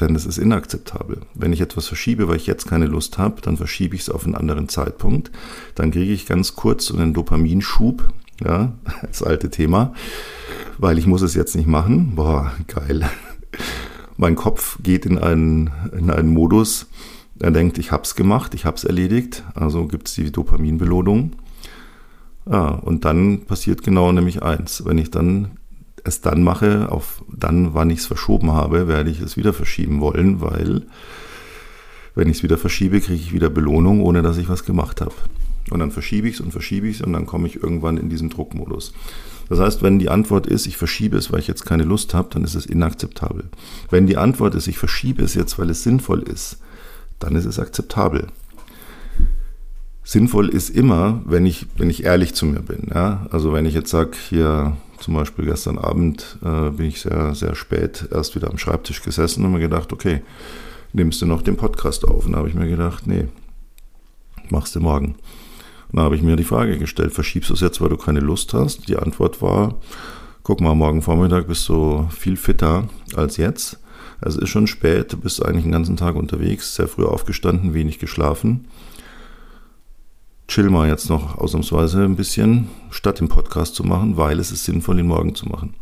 Denn 0.00 0.16
es 0.16 0.26
ist 0.26 0.38
inakzeptabel. 0.38 1.20
Wenn 1.34 1.52
ich 1.52 1.60
etwas 1.60 1.86
verschiebe, 1.86 2.26
weil 2.28 2.36
ich 2.36 2.48
jetzt 2.48 2.66
keine 2.66 2.86
Lust 2.86 3.16
habe, 3.16 3.40
dann 3.40 3.56
verschiebe 3.56 3.94
ich 3.94 4.02
es 4.02 4.10
auf 4.10 4.24
einen 4.24 4.34
anderen 4.34 4.68
Zeitpunkt. 4.68 5.30
Dann 5.76 5.92
kriege 5.92 6.12
ich 6.12 6.26
ganz 6.26 6.56
kurz 6.56 6.86
so 6.86 6.96
einen 6.96 7.14
Dopaminschub, 7.14 8.12
ja, 8.44 8.72
das 9.02 9.22
alte 9.22 9.50
Thema, 9.50 9.94
weil 10.78 10.98
ich 10.98 11.06
muss 11.06 11.22
es 11.22 11.34
jetzt 11.34 11.54
nicht 11.54 11.68
machen. 11.68 12.16
Boah, 12.16 12.52
geil. 12.66 13.08
Mein 14.16 14.34
Kopf 14.34 14.78
geht 14.82 15.06
in 15.06 15.18
einen, 15.18 15.70
in 15.96 16.10
einen 16.10 16.28
Modus, 16.28 16.86
er 17.40 17.50
denkt, 17.50 17.78
ich 17.78 17.90
habe 17.92 18.04
es 18.04 18.14
gemacht, 18.14 18.54
ich 18.54 18.64
habe 18.64 18.76
es 18.76 18.84
erledigt, 18.84 19.44
also 19.54 19.86
gibt 19.86 20.08
es 20.08 20.14
die 20.14 20.30
Dopaminbelohnung. 20.30 21.32
Ja, 22.50 22.68
und 22.68 23.04
dann 23.04 23.46
passiert 23.46 23.82
genau 23.82 24.12
nämlich 24.12 24.42
eins. 24.42 24.84
Wenn 24.84 24.98
ich 24.98 25.10
dann 25.10 25.58
es 26.04 26.20
dann 26.20 26.42
mache, 26.42 26.92
auf 26.92 27.24
dann, 27.34 27.72
wann 27.74 27.90
ich 27.90 28.00
es 28.00 28.06
verschoben 28.06 28.52
habe, 28.52 28.86
werde 28.86 29.10
ich 29.10 29.20
es 29.20 29.36
wieder 29.36 29.54
verschieben 29.54 30.00
wollen, 30.00 30.40
weil 30.40 30.82
wenn 32.14 32.28
ich 32.28 32.38
es 32.38 32.42
wieder 32.42 32.58
verschiebe, 32.58 33.00
kriege 33.00 33.20
ich 33.20 33.32
wieder 33.32 33.50
Belohnung, 33.50 34.02
ohne 34.02 34.22
dass 34.22 34.36
ich 34.36 34.48
was 34.48 34.64
gemacht 34.64 35.00
habe. 35.00 35.14
Und 35.70 35.80
dann 35.80 35.90
verschiebe 35.90 36.28
ich 36.28 36.34
es 36.34 36.40
und 36.40 36.52
verschiebe 36.52 36.86
ich 36.86 36.96
es 36.96 37.02
und 37.02 37.14
dann 37.14 37.24
komme 37.26 37.48
ich 37.48 37.56
irgendwann 37.56 37.96
in 37.96 38.10
diesen 38.10 38.28
Druckmodus. 38.28 38.92
Das 39.48 39.58
heißt, 39.58 39.82
wenn 39.82 39.98
die 39.98 40.10
Antwort 40.10 40.46
ist, 40.46 40.66
ich 40.66 40.76
verschiebe 40.76 41.16
es, 41.16 41.32
weil 41.32 41.40
ich 41.40 41.48
jetzt 41.48 41.64
keine 41.64 41.84
Lust 41.84 42.12
habe, 42.14 42.28
dann 42.30 42.44
ist 42.44 42.54
es 42.54 42.66
inakzeptabel. 42.66 43.44
Wenn 43.90 44.06
die 44.06 44.18
Antwort 44.18 44.54
ist, 44.54 44.68
ich 44.68 44.78
verschiebe 44.78 45.22
es 45.22 45.34
jetzt, 45.34 45.58
weil 45.58 45.70
es 45.70 45.82
sinnvoll 45.82 46.22
ist, 46.22 46.58
dann 47.18 47.36
ist 47.36 47.44
es 47.44 47.58
akzeptabel. 47.58 48.28
Sinnvoll 50.02 50.50
ist 50.50 50.68
immer, 50.68 51.22
wenn 51.24 51.46
ich, 51.46 51.66
wenn 51.76 51.88
ich 51.88 52.04
ehrlich 52.04 52.34
zu 52.34 52.44
mir 52.44 52.60
bin. 52.60 52.88
Ja? 52.94 53.26
Also 53.30 53.52
wenn 53.52 53.64
ich 53.64 53.74
jetzt 53.74 53.90
sage, 53.90 54.12
hier 54.28 54.76
zum 55.00 55.14
Beispiel 55.14 55.46
gestern 55.46 55.78
Abend 55.78 56.38
äh, 56.44 56.70
bin 56.70 56.86
ich 56.86 57.00
sehr, 57.00 57.34
sehr 57.34 57.54
spät 57.54 58.08
erst 58.12 58.34
wieder 58.36 58.50
am 58.50 58.58
Schreibtisch 58.58 59.02
gesessen 59.02 59.44
und 59.44 59.52
mir 59.52 59.60
gedacht, 59.60 59.92
okay, 59.92 60.22
nimmst 60.92 61.22
du 61.22 61.26
noch 61.26 61.42
den 61.42 61.56
Podcast 61.56 62.06
auf? 62.06 62.26
Und 62.26 62.32
da 62.32 62.38
habe 62.38 62.48
ich 62.48 62.54
mir 62.54 62.68
gedacht, 62.68 63.06
nee, 63.06 63.28
machst 64.50 64.76
du 64.76 64.80
morgen. 64.80 65.16
Und 65.90 65.98
da 65.98 66.02
habe 66.02 66.16
ich 66.16 66.22
mir 66.22 66.36
die 66.36 66.44
Frage 66.44 66.78
gestellt, 66.78 67.12
verschiebst 67.12 67.50
du 67.50 67.54
es 67.54 67.60
jetzt, 67.60 67.80
weil 67.80 67.88
du 67.88 67.96
keine 67.96 68.20
Lust 68.20 68.52
hast? 68.52 68.88
Die 68.88 68.96
Antwort 68.96 69.40
war, 69.40 69.76
guck 70.42 70.60
mal, 70.60 70.74
morgen 70.74 71.02
Vormittag 71.02 71.46
bist 71.46 71.68
du 71.68 72.08
viel 72.10 72.36
fitter 72.36 72.88
als 73.14 73.36
jetzt. 73.36 73.78
Es 74.26 74.36
ist 74.36 74.48
schon 74.48 74.66
spät, 74.66 75.12
du 75.12 75.18
bist 75.18 75.44
eigentlich 75.44 75.64
den 75.64 75.72
ganzen 75.72 75.98
Tag 75.98 76.16
unterwegs, 76.16 76.74
sehr 76.74 76.88
früh 76.88 77.04
aufgestanden, 77.04 77.74
wenig 77.74 77.98
geschlafen. 77.98 78.66
Chill 80.48 80.70
mal 80.70 80.88
jetzt 80.88 81.10
noch 81.10 81.36
ausnahmsweise 81.36 82.04
ein 82.04 82.16
bisschen, 82.16 82.68
statt 82.90 83.20
den 83.20 83.28
Podcast 83.28 83.74
zu 83.74 83.84
machen, 83.84 84.16
weil 84.16 84.40
es 84.40 84.50
ist 84.50 84.64
sinnvoll, 84.64 84.98
ihn 84.98 85.08
morgen 85.08 85.34
zu 85.34 85.46
machen. 85.46 85.74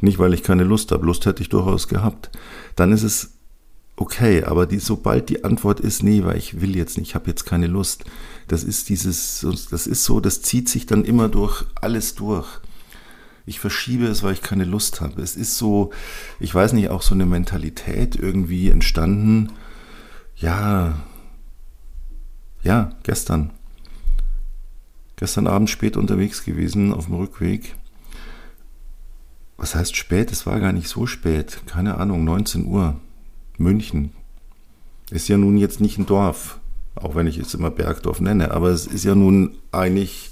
Nicht, 0.00 0.20
weil 0.20 0.34
ich 0.34 0.44
keine 0.44 0.62
Lust 0.62 0.92
habe. 0.92 1.04
Lust 1.04 1.26
hätte 1.26 1.42
ich 1.42 1.48
durchaus 1.48 1.88
gehabt. 1.88 2.30
Dann 2.76 2.92
ist 2.92 3.02
es 3.02 3.32
okay, 3.96 4.44
aber 4.44 4.66
die, 4.66 4.78
sobald 4.78 5.28
die 5.28 5.42
Antwort 5.42 5.80
ist, 5.80 6.04
nee, 6.04 6.22
weil 6.24 6.38
ich 6.38 6.60
will 6.60 6.76
jetzt 6.76 6.96
nicht, 6.96 7.08
ich 7.08 7.14
habe 7.16 7.26
jetzt 7.26 7.44
keine 7.44 7.66
Lust, 7.66 8.04
das 8.46 8.62
ist 8.62 8.88
dieses, 8.88 9.44
das 9.70 9.88
ist 9.88 10.04
so, 10.04 10.20
das 10.20 10.42
zieht 10.42 10.68
sich 10.68 10.86
dann 10.86 11.04
immer 11.04 11.28
durch 11.28 11.64
alles 11.80 12.14
durch. 12.14 12.46
Ich 13.50 13.58
verschiebe 13.58 14.06
es, 14.06 14.22
weil 14.22 14.34
ich 14.34 14.42
keine 14.42 14.62
Lust 14.62 15.00
habe. 15.00 15.20
Es 15.20 15.34
ist 15.34 15.58
so, 15.58 15.90
ich 16.38 16.54
weiß 16.54 16.72
nicht, 16.72 16.88
auch 16.88 17.02
so 17.02 17.16
eine 17.16 17.26
Mentalität 17.26 18.14
irgendwie 18.14 18.70
entstanden. 18.70 19.50
Ja, 20.36 21.00
ja, 22.62 22.92
gestern. 23.02 23.50
Gestern 25.16 25.48
Abend 25.48 25.68
spät 25.68 25.96
unterwegs 25.96 26.44
gewesen 26.44 26.94
auf 26.94 27.06
dem 27.06 27.16
Rückweg. 27.16 27.74
Was 29.56 29.74
heißt 29.74 29.96
spät? 29.96 30.30
Es 30.30 30.46
war 30.46 30.60
gar 30.60 30.72
nicht 30.72 30.86
so 30.86 31.08
spät. 31.08 31.62
Keine 31.66 31.96
Ahnung, 31.96 32.22
19 32.22 32.66
Uhr. 32.66 33.00
München 33.58 34.12
ist 35.10 35.26
ja 35.26 35.36
nun 35.36 35.56
jetzt 35.56 35.80
nicht 35.80 35.98
ein 35.98 36.06
Dorf, 36.06 36.60
auch 36.94 37.16
wenn 37.16 37.26
ich 37.26 37.36
es 37.36 37.54
immer 37.54 37.72
Bergdorf 37.72 38.20
nenne, 38.20 38.52
aber 38.52 38.68
es 38.68 38.86
ist 38.86 39.04
ja 39.04 39.16
nun 39.16 39.56
eigentlich 39.72 40.30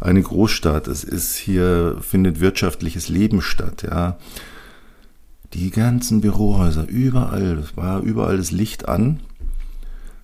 eine 0.00 0.22
Großstadt. 0.22 0.88
Es 0.88 1.04
ist 1.04 1.36
hier 1.36 1.98
findet 2.00 2.40
wirtschaftliches 2.40 3.08
Leben 3.08 3.42
statt, 3.42 3.82
ja. 3.82 4.18
Die 5.52 5.70
ganzen 5.70 6.20
Bürohäuser, 6.20 6.86
überall, 6.88 7.58
es 7.58 7.76
war 7.76 8.00
überall 8.00 8.36
das 8.36 8.50
Licht 8.50 8.88
an. 8.88 9.20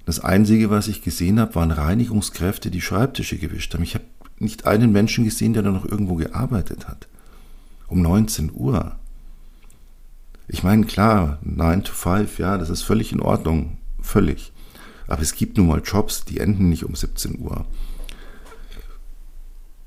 Das 0.05 0.21
Einzige, 0.21 0.69
was 0.69 0.89
ich 0.89 1.03
gesehen 1.03 1.39
habe, 1.39 1.55
waren 1.55 1.71
Reinigungskräfte, 1.71 2.71
die 2.71 2.81
Schreibtische 2.81 3.39
gewischt 3.39 3.73
haben. 3.73 3.85
Ich 3.85 3.95
habe 3.95 4.05
nicht 4.39 4.67
einen 4.67 4.91
Menschen 4.91 5.25
gesehen, 5.25 5.53
der 5.53 5.63
da 5.63 5.71
noch 5.71 5.87
irgendwo 5.87 6.17
gearbeitet 6.17 6.89
hat. 6.89 7.07
Um 7.87 8.03
19 8.03 8.51
Uhr. 8.53 8.97
Ich 10.49 10.65
meine, 10.65 10.85
klar, 10.85 11.39
9 11.43 11.85
to 11.85 11.93
5, 11.93 12.39
ja, 12.39 12.59
das 12.59 12.69
ist 12.69 12.83
völlig 12.83 13.13
in 13.13 13.21
Ordnung, 13.21 13.79
völlig. 14.01 14.53
Aber 15.07 15.23
es 15.23 15.35
gibt 15.35 15.57
nun 15.57 15.69
mal 15.69 15.83
Jobs, 15.85 16.25
die 16.25 16.41
enden 16.41 16.69
nicht 16.69 16.85
um 16.85 16.95
17 16.95 17.39
Uhr. 17.39 17.65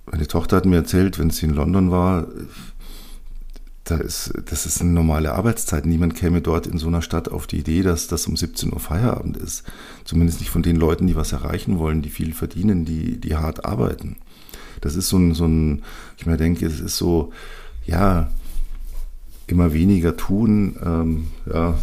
Meine 0.06 0.28
Tochter 0.28 0.58
hat 0.58 0.66
mir 0.66 0.78
erzählt, 0.78 1.18
wenn 1.20 1.30
sie 1.30 1.48
in 1.48 1.54
London 1.54 1.92
war, 1.92 2.28
da 3.86 3.98
ist, 3.98 4.34
das 4.46 4.66
ist 4.66 4.82
eine 4.82 4.92
normale 4.92 5.34
Arbeitszeit. 5.34 5.86
Niemand 5.86 6.16
käme 6.16 6.42
dort 6.42 6.66
in 6.66 6.80
so 6.80 6.88
einer 6.88 7.04
Stadt 7.04 7.30
auf 7.30 7.46
die 7.46 7.60
Idee, 7.60 7.84
dass 7.84 8.08
das 8.08 8.26
um 8.26 8.36
17 8.36 8.74
Uhr 8.74 8.80
Feierabend 8.80 9.38
ist. 9.38 9.64
Zumindest 10.06 10.40
nicht 10.40 10.50
von 10.50 10.64
den 10.64 10.76
Leuten, 10.76 11.06
die 11.06 11.16
was 11.16 11.32
erreichen 11.32 11.78
wollen, 11.78 12.02
die 12.02 12.10
viel 12.10 12.34
verdienen, 12.34 12.86
die, 12.86 13.20
die 13.20 13.36
hart 13.36 13.66
arbeiten. 13.66 14.18
Das 14.82 14.96
ist 14.96 15.10
so 15.10 15.18
ein, 15.18 15.34
so 15.36 15.46
ein 15.46 15.84
ich 16.18 16.26
mir 16.26 16.38
denke, 16.38 16.66
es 16.66 16.80
ist 16.80 16.98
so, 16.98 17.32
ja, 17.86 18.32
immer 19.48 19.74
weniger 19.74 20.18
tun. 20.18 20.78
Ähm, 20.84 21.28
ja, 21.52 21.78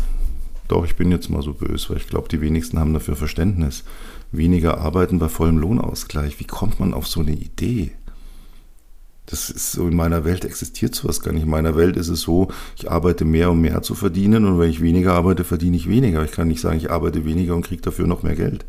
doch, 0.66 0.84
ich 0.84 0.96
bin 0.96 1.12
jetzt 1.12 1.30
mal 1.30 1.42
so 1.42 1.52
böse, 1.54 1.90
weil 1.90 1.98
ich 1.98 2.08
glaube, 2.08 2.28
die 2.28 2.40
wenigsten 2.40 2.78
haben 2.80 2.94
dafür 2.94 3.14
Verständnis. 3.14 3.84
Weniger 4.32 4.78
arbeiten 4.78 5.20
bei 5.20 5.28
vollem 5.28 5.58
Lohnausgleich. 5.58 6.40
Wie 6.40 6.46
kommt 6.46 6.80
man 6.80 6.94
auf 6.94 7.06
so 7.06 7.20
eine 7.20 7.32
Idee? 7.32 7.92
Das 9.32 9.48
ist 9.48 9.72
so 9.72 9.88
in 9.88 9.96
meiner 9.96 10.26
Welt 10.26 10.44
existiert 10.44 10.94
sowas 10.94 11.20
gar 11.20 11.32
nicht. 11.32 11.44
In 11.44 11.48
meiner 11.48 11.74
Welt 11.74 11.96
ist 11.96 12.08
es 12.08 12.20
so, 12.20 12.48
ich 12.76 12.90
arbeite 12.90 13.24
mehr, 13.24 13.50
um 13.50 13.62
mehr 13.62 13.80
zu 13.80 13.94
verdienen 13.94 14.44
und 14.44 14.58
wenn 14.58 14.68
ich 14.68 14.82
weniger 14.82 15.14
arbeite, 15.14 15.42
verdiene 15.42 15.74
ich 15.74 15.88
weniger. 15.88 16.22
Ich 16.22 16.32
kann 16.32 16.48
nicht 16.48 16.60
sagen, 16.60 16.76
ich 16.76 16.90
arbeite 16.90 17.24
weniger 17.24 17.56
und 17.56 17.64
kriege 17.64 17.80
dafür 17.80 18.06
noch 18.06 18.22
mehr 18.22 18.36
Geld. 18.36 18.66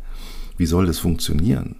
Wie 0.56 0.64
soll 0.64 0.86
das 0.86 0.98
funktionieren? 0.98 1.76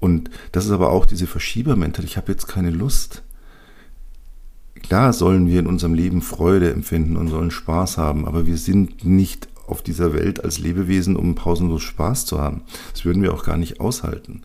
Und 0.00 0.30
das 0.52 0.64
ist 0.64 0.70
aber 0.70 0.90
auch 0.90 1.04
diese 1.04 1.26
Verschiebermentalität. 1.26 2.12
Ich 2.12 2.16
habe 2.16 2.32
jetzt 2.32 2.48
keine 2.48 2.70
Lust. 2.70 3.24
Klar 4.82 5.12
sollen 5.12 5.46
wir 5.46 5.60
in 5.60 5.66
unserem 5.66 5.92
Leben 5.92 6.22
Freude 6.22 6.72
empfinden 6.72 7.18
und 7.18 7.28
sollen 7.28 7.50
Spaß 7.50 7.98
haben, 7.98 8.24
aber 8.24 8.46
wir 8.46 8.56
sind 8.56 9.04
nicht 9.04 9.48
auf 9.66 9.82
dieser 9.82 10.14
Welt 10.14 10.42
als 10.42 10.58
Lebewesen, 10.58 11.14
um 11.14 11.34
pausenlos 11.34 11.82
Spaß 11.82 12.24
zu 12.24 12.40
haben. 12.40 12.62
Das 12.94 13.04
würden 13.04 13.22
wir 13.22 13.34
auch 13.34 13.44
gar 13.44 13.58
nicht 13.58 13.80
aushalten. 13.80 14.44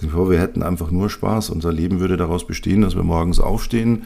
Wir 0.00 0.40
hätten 0.40 0.62
einfach 0.62 0.90
nur 0.90 1.10
Spaß. 1.10 1.50
Unser 1.50 1.72
Leben 1.72 2.00
würde 2.00 2.16
daraus 2.16 2.46
bestehen, 2.46 2.82
dass 2.82 2.94
wir 2.94 3.02
morgens 3.02 3.40
aufstehen, 3.40 4.04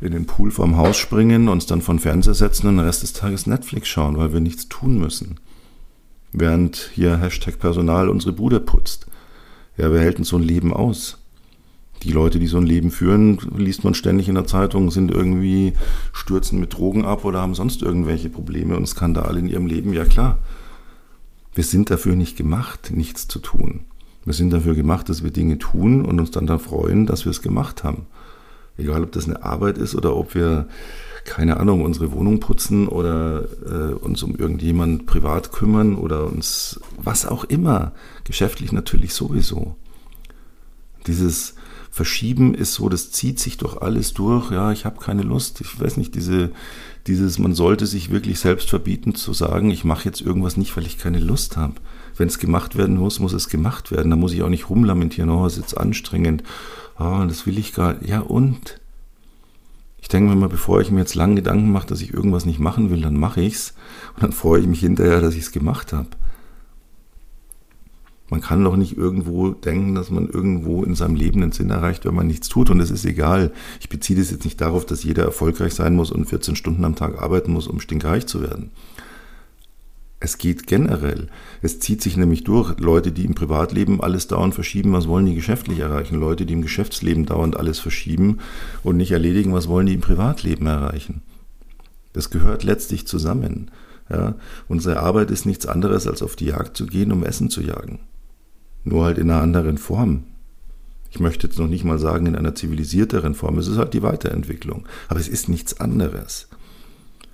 in 0.00 0.12
den 0.12 0.26
Pool 0.26 0.50
vorm 0.50 0.76
Haus 0.76 0.96
springen, 0.96 1.48
uns 1.48 1.66
dann 1.66 1.82
von 1.82 1.98
Fernseher 1.98 2.34
setzen 2.34 2.68
und 2.68 2.76
den 2.76 2.86
Rest 2.86 3.02
des 3.02 3.12
Tages 3.12 3.46
Netflix 3.46 3.88
schauen, 3.88 4.16
weil 4.16 4.32
wir 4.32 4.40
nichts 4.40 4.68
tun 4.68 4.98
müssen. 4.98 5.38
Während 6.32 6.90
hier 6.94 7.18
Hashtag 7.18 7.58
Personal 7.58 8.08
unsere 8.08 8.32
Bude 8.32 8.60
putzt. 8.60 9.06
Ja, 9.76 9.92
wer 9.92 10.00
hält 10.00 10.18
denn 10.18 10.24
so 10.24 10.36
ein 10.36 10.42
Leben 10.42 10.72
aus? 10.72 11.20
die 12.02 12.12
Leute, 12.12 12.38
die 12.38 12.46
so 12.46 12.56
ein 12.56 12.66
Leben 12.66 12.90
führen, 12.90 13.38
liest 13.56 13.84
man 13.84 13.94
ständig 13.94 14.28
in 14.28 14.34
der 14.34 14.46
Zeitung, 14.46 14.90
sind 14.90 15.10
irgendwie, 15.10 15.74
stürzen 16.12 16.58
mit 16.58 16.72
Drogen 16.72 17.04
ab 17.04 17.24
oder 17.24 17.40
haben 17.40 17.54
sonst 17.54 17.82
irgendwelche 17.82 18.30
Probleme 18.30 18.76
und 18.76 18.86
Skandale 18.86 19.38
in 19.38 19.48
ihrem 19.48 19.66
Leben. 19.66 19.92
Ja 19.92 20.04
klar, 20.04 20.38
wir 21.54 21.64
sind 21.64 21.90
dafür 21.90 22.16
nicht 22.16 22.36
gemacht, 22.36 22.90
nichts 22.94 23.28
zu 23.28 23.38
tun. 23.38 23.80
Wir 24.24 24.34
sind 24.34 24.52
dafür 24.52 24.74
gemacht, 24.74 25.08
dass 25.08 25.22
wir 25.22 25.30
Dinge 25.30 25.58
tun 25.58 26.04
und 26.04 26.20
uns 26.20 26.30
dann 26.30 26.46
da 26.46 26.58
freuen, 26.58 27.06
dass 27.06 27.24
wir 27.24 27.30
es 27.30 27.42
gemacht 27.42 27.84
haben. 27.84 28.06
Egal, 28.76 29.02
ob 29.02 29.12
das 29.12 29.26
eine 29.26 29.42
Arbeit 29.42 29.78
ist 29.78 29.94
oder 29.94 30.16
ob 30.16 30.34
wir, 30.34 30.68
keine 31.24 31.58
Ahnung, 31.58 31.82
unsere 31.82 32.12
Wohnung 32.12 32.40
putzen 32.40 32.88
oder 32.88 33.44
äh, 33.66 33.94
uns 33.94 34.22
um 34.22 34.36
irgendjemand 34.36 35.06
privat 35.06 35.52
kümmern 35.52 35.96
oder 35.96 36.26
uns 36.26 36.80
was 36.96 37.26
auch 37.26 37.44
immer. 37.44 37.92
Geschäftlich 38.24 38.72
natürlich 38.72 39.14
sowieso. 39.14 39.76
Dieses, 41.06 41.54
Verschieben 41.90 42.54
ist 42.54 42.74
so, 42.74 42.88
das 42.88 43.10
zieht 43.10 43.40
sich 43.40 43.56
doch 43.56 43.82
alles 43.82 44.14
durch. 44.14 44.52
Ja, 44.52 44.70
ich 44.70 44.84
habe 44.84 45.00
keine 45.00 45.22
Lust. 45.22 45.60
Ich 45.60 45.80
weiß 45.80 45.96
nicht, 45.96 46.14
diese, 46.14 46.52
dieses, 47.08 47.38
man 47.38 47.54
sollte 47.54 47.86
sich 47.86 48.10
wirklich 48.10 48.38
selbst 48.38 48.70
verbieten 48.70 49.16
zu 49.16 49.32
sagen, 49.32 49.70
ich 49.72 49.84
mache 49.84 50.04
jetzt 50.04 50.20
irgendwas 50.20 50.56
nicht, 50.56 50.76
weil 50.76 50.86
ich 50.86 50.98
keine 50.98 51.18
Lust 51.18 51.56
habe. 51.56 51.74
Wenn 52.16 52.28
es 52.28 52.38
gemacht 52.38 52.76
werden 52.76 52.96
muss, 52.96 53.18
muss 53.18 53.32
es 53.32 53.48
gemacht 53.48 53.90
werden. 53.90 54.10
Da 54.10 54.16
muss 54.16 54.32
ich 54.32 54.42
auch 54.42 54.48
nicht 54.48 54.70
rumlamentieren, 54.70 55.30
oh, 55.30 55.46
es 55.46 55.54
ist 55.54 55.60
jetzt 55.60 55.78
anstrengend. 55.78 56.44
Oh, 56.98 57.24
das 57.26 57.44
will 57.46 57.58
ich 57.58 57.72
gar. 57.72 58.02
Ja, 58.04 58.20
und? 58.20 58.78
Ich 60.00 60.08
denke 60.08 60.30
mir 60.30 60.36
mal, 60.36 60.48
bevor 60.48 60.80
ich 60.80 60.90
mir 60.90 61.00
jetzt 61.00 61.14
lange 61.14 61.36
Gedanken 61.36 61.72
mache, 61.72 61.88
dass 61.88 62.00
ich 62.00 62.14
irgendwas 62.14 62.46
nicht 62.46 62.60
machen 62.60 62.90
will, 62.90 63.02
dann 63.02 63.18
mache 63.18 63.40
ich's. 63.40 63.74
Und 64.14 64.22
dann 64.22 64.32
freue 64.32 64.60
ich 64.60 64.66
mich 64.66 64.80
hinterher, 64.80 65.20
dass 65.20 65.34
ich 65.34 65.42
es 65.42 65.52
gemacht 65.52 65.92
habe. 65.92 66.08
Man 68.30 68.40
kann 68.40 68.62
doch 68.62 68.76
nicht 68.76 68.96
irgendwo 68.96 69.50
denken, 69.50 69.96
dass 69.96 70.10
man 70.10 70.28
irgendwo 70.28 70.84
in 70.84 70.94
seinem 70.94 71.16
Leben 71.16 71.42
einen 71.42 71.50
Sinn 71.50 71.70
erreicht, 71.70 72.04
wenn 72.04 72.14
man 72.14 72.28
nichts 72.28 72.48
tut. 72.48 72.70
Und 72.70 72.78
es 72.78 72.92
ist 72.92 73.04
egal. 73.04 73.50
Ich 73.80 73.88
beziehe 73.88 74.18
das 74.18 74.30
jetzt 74.30 74.44
nicht 74.44 74.60
darauf, 74.60 74.86
dass 74.86 75.02
jeder 75.02 75.24
erfolgreich 75.24 75.74
sein 75.74 75.96
muss 75.96 76.12
und 76.12 76.26
14 76.26 76.54
Stunden 76.54 76.84
am 76.84 76.94
Tag 76.94 77.20
arbeiten 77.20 77.52
muss, 77.52 77.66
um 77.66 77.80
stinkreich 77.80 78.26
zu 78.26 78.40
werden. 78.40 78.70
Es 80.20 80.38
geht 80.38 80.68
generell. 80.68 81.28
Es 81.60 81.80
zieht 81.80 82.02
sich 82.02 82.16
nämlich 82.16 82.44
durch. 82.44 82.78
Leute, 82.78 83.10
die 83.10 83.24
im 83.24 83.34
Privatleben 83.34 84.00
alles 84.00 84.28
dauernd 84.28 84.54
verschieben, 84.54 84.92
was 84.92 85.08
wollen 85.08 85.26
die 85.26 85.34
geschäftlich 85.34 85.80
erreichen? 85.80 86.20
Leute, 86.20 86.46
die 86.46 86.52
im 86.52 86.62
Geschäftsleben 86.62 87.26
dauernd 87.26 87.56
alles 87.56 87.80
verschieben 87.80 88.38
und 88.84 88.96
nicht 88.96 89.10
erledigen, 89.10 89.54
was 89.54 89.66
wollen 89.66 89.86
die 89.86 89.94
im 89.94 90.02
Privatleben 90.02 90.66
erreichen? 90.66 91.22
Das 92.12 92.30
gehört 92.30 92.62
letztlich 92.62 93.08
zusammen. 93.08 93.70
Ja? 94.08 94.34
Unsere 94.68 95.00
Arbeit 95.00 95.30
ist 95.30 95.46
nichts 95.46 95.66
anderes, 95.66 96.06
als 96.06 96.22
auf 96.22 96.36
die 96.36 96.46
Jagd 96.46 96.76
zu 96.76 96.86
gehen, 96.86 97.12
um 97.12 97.24
Essen 97.24 97.48
zu 97.48 97.62
jagen 97.62 97.98
nur 98.84 99.04
halt 99.04 99.18
in 99.18 99.30
einer 99.30 99.42
anderen 99.42 99.78
Form. 99.78 100.24
Ich 101.10 101.20
möchte 101.20 101.46
jetzt 101.46 101.58
noch 101.58 101.66
nicht 101.66 101.84
mal 101.84 101.98
sagen 101.98 102.26
in 102.26 102.36
einer 102.36 102.54
zivilisierteren 102.54 103.34
Form. 103.34 103.58
Es 103.58 103.66
ist 103.66 103.78
halt 103.78 103.94
die 103.94 104.02
Weiterentwicklung. 104.02 104.86
Aber 105.08 105.18
es 105.18 105.28
ist 105.28 105.48
nichts 105.48 105.80
anderes. 105.80 106.48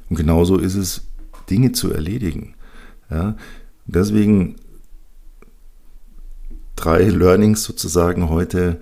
Und 0.09 0.17
genauso 0.17 0.59
ist 0.59 0.77
es, 0.77 1.03
Dinge 1.51 1.73
zu 1.73 1.93
erledigen. 1.93 2.55
Ja, 3.11 3.37
deswegen 3.87 4.57
drei 6.75 7.03
Learnings 7.05 7.65
sozusagen 7.65 8.29
heute. 8.29 8.81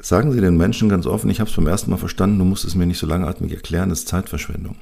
Sagen 0.00 0.32
Sie 0.32 0.40
den 0.40 0.56
Menschen 0.56 0.88
ganz 0.88 1.06
offen, 1.06 1.30
ich 1.30 1.38
habe 1.38 1.48
es 1.48 1.54
beim 1.54 1.68
ersten 1.68 1.90
Mal 1.90 1.96
verstanden, 1.96 2.40
du 2.40 2.44
musst 2.44 2.64
es 2.64 2.74
mir 2.74 2.86
nicht 2.86 2.98
so 2.98 3.06
langatmig 3.06 3.52
erklären, 3.52 3.88
das 3.88 4.00
ist 4.00 4.08
Zeitverschwendung. 4.08 4.76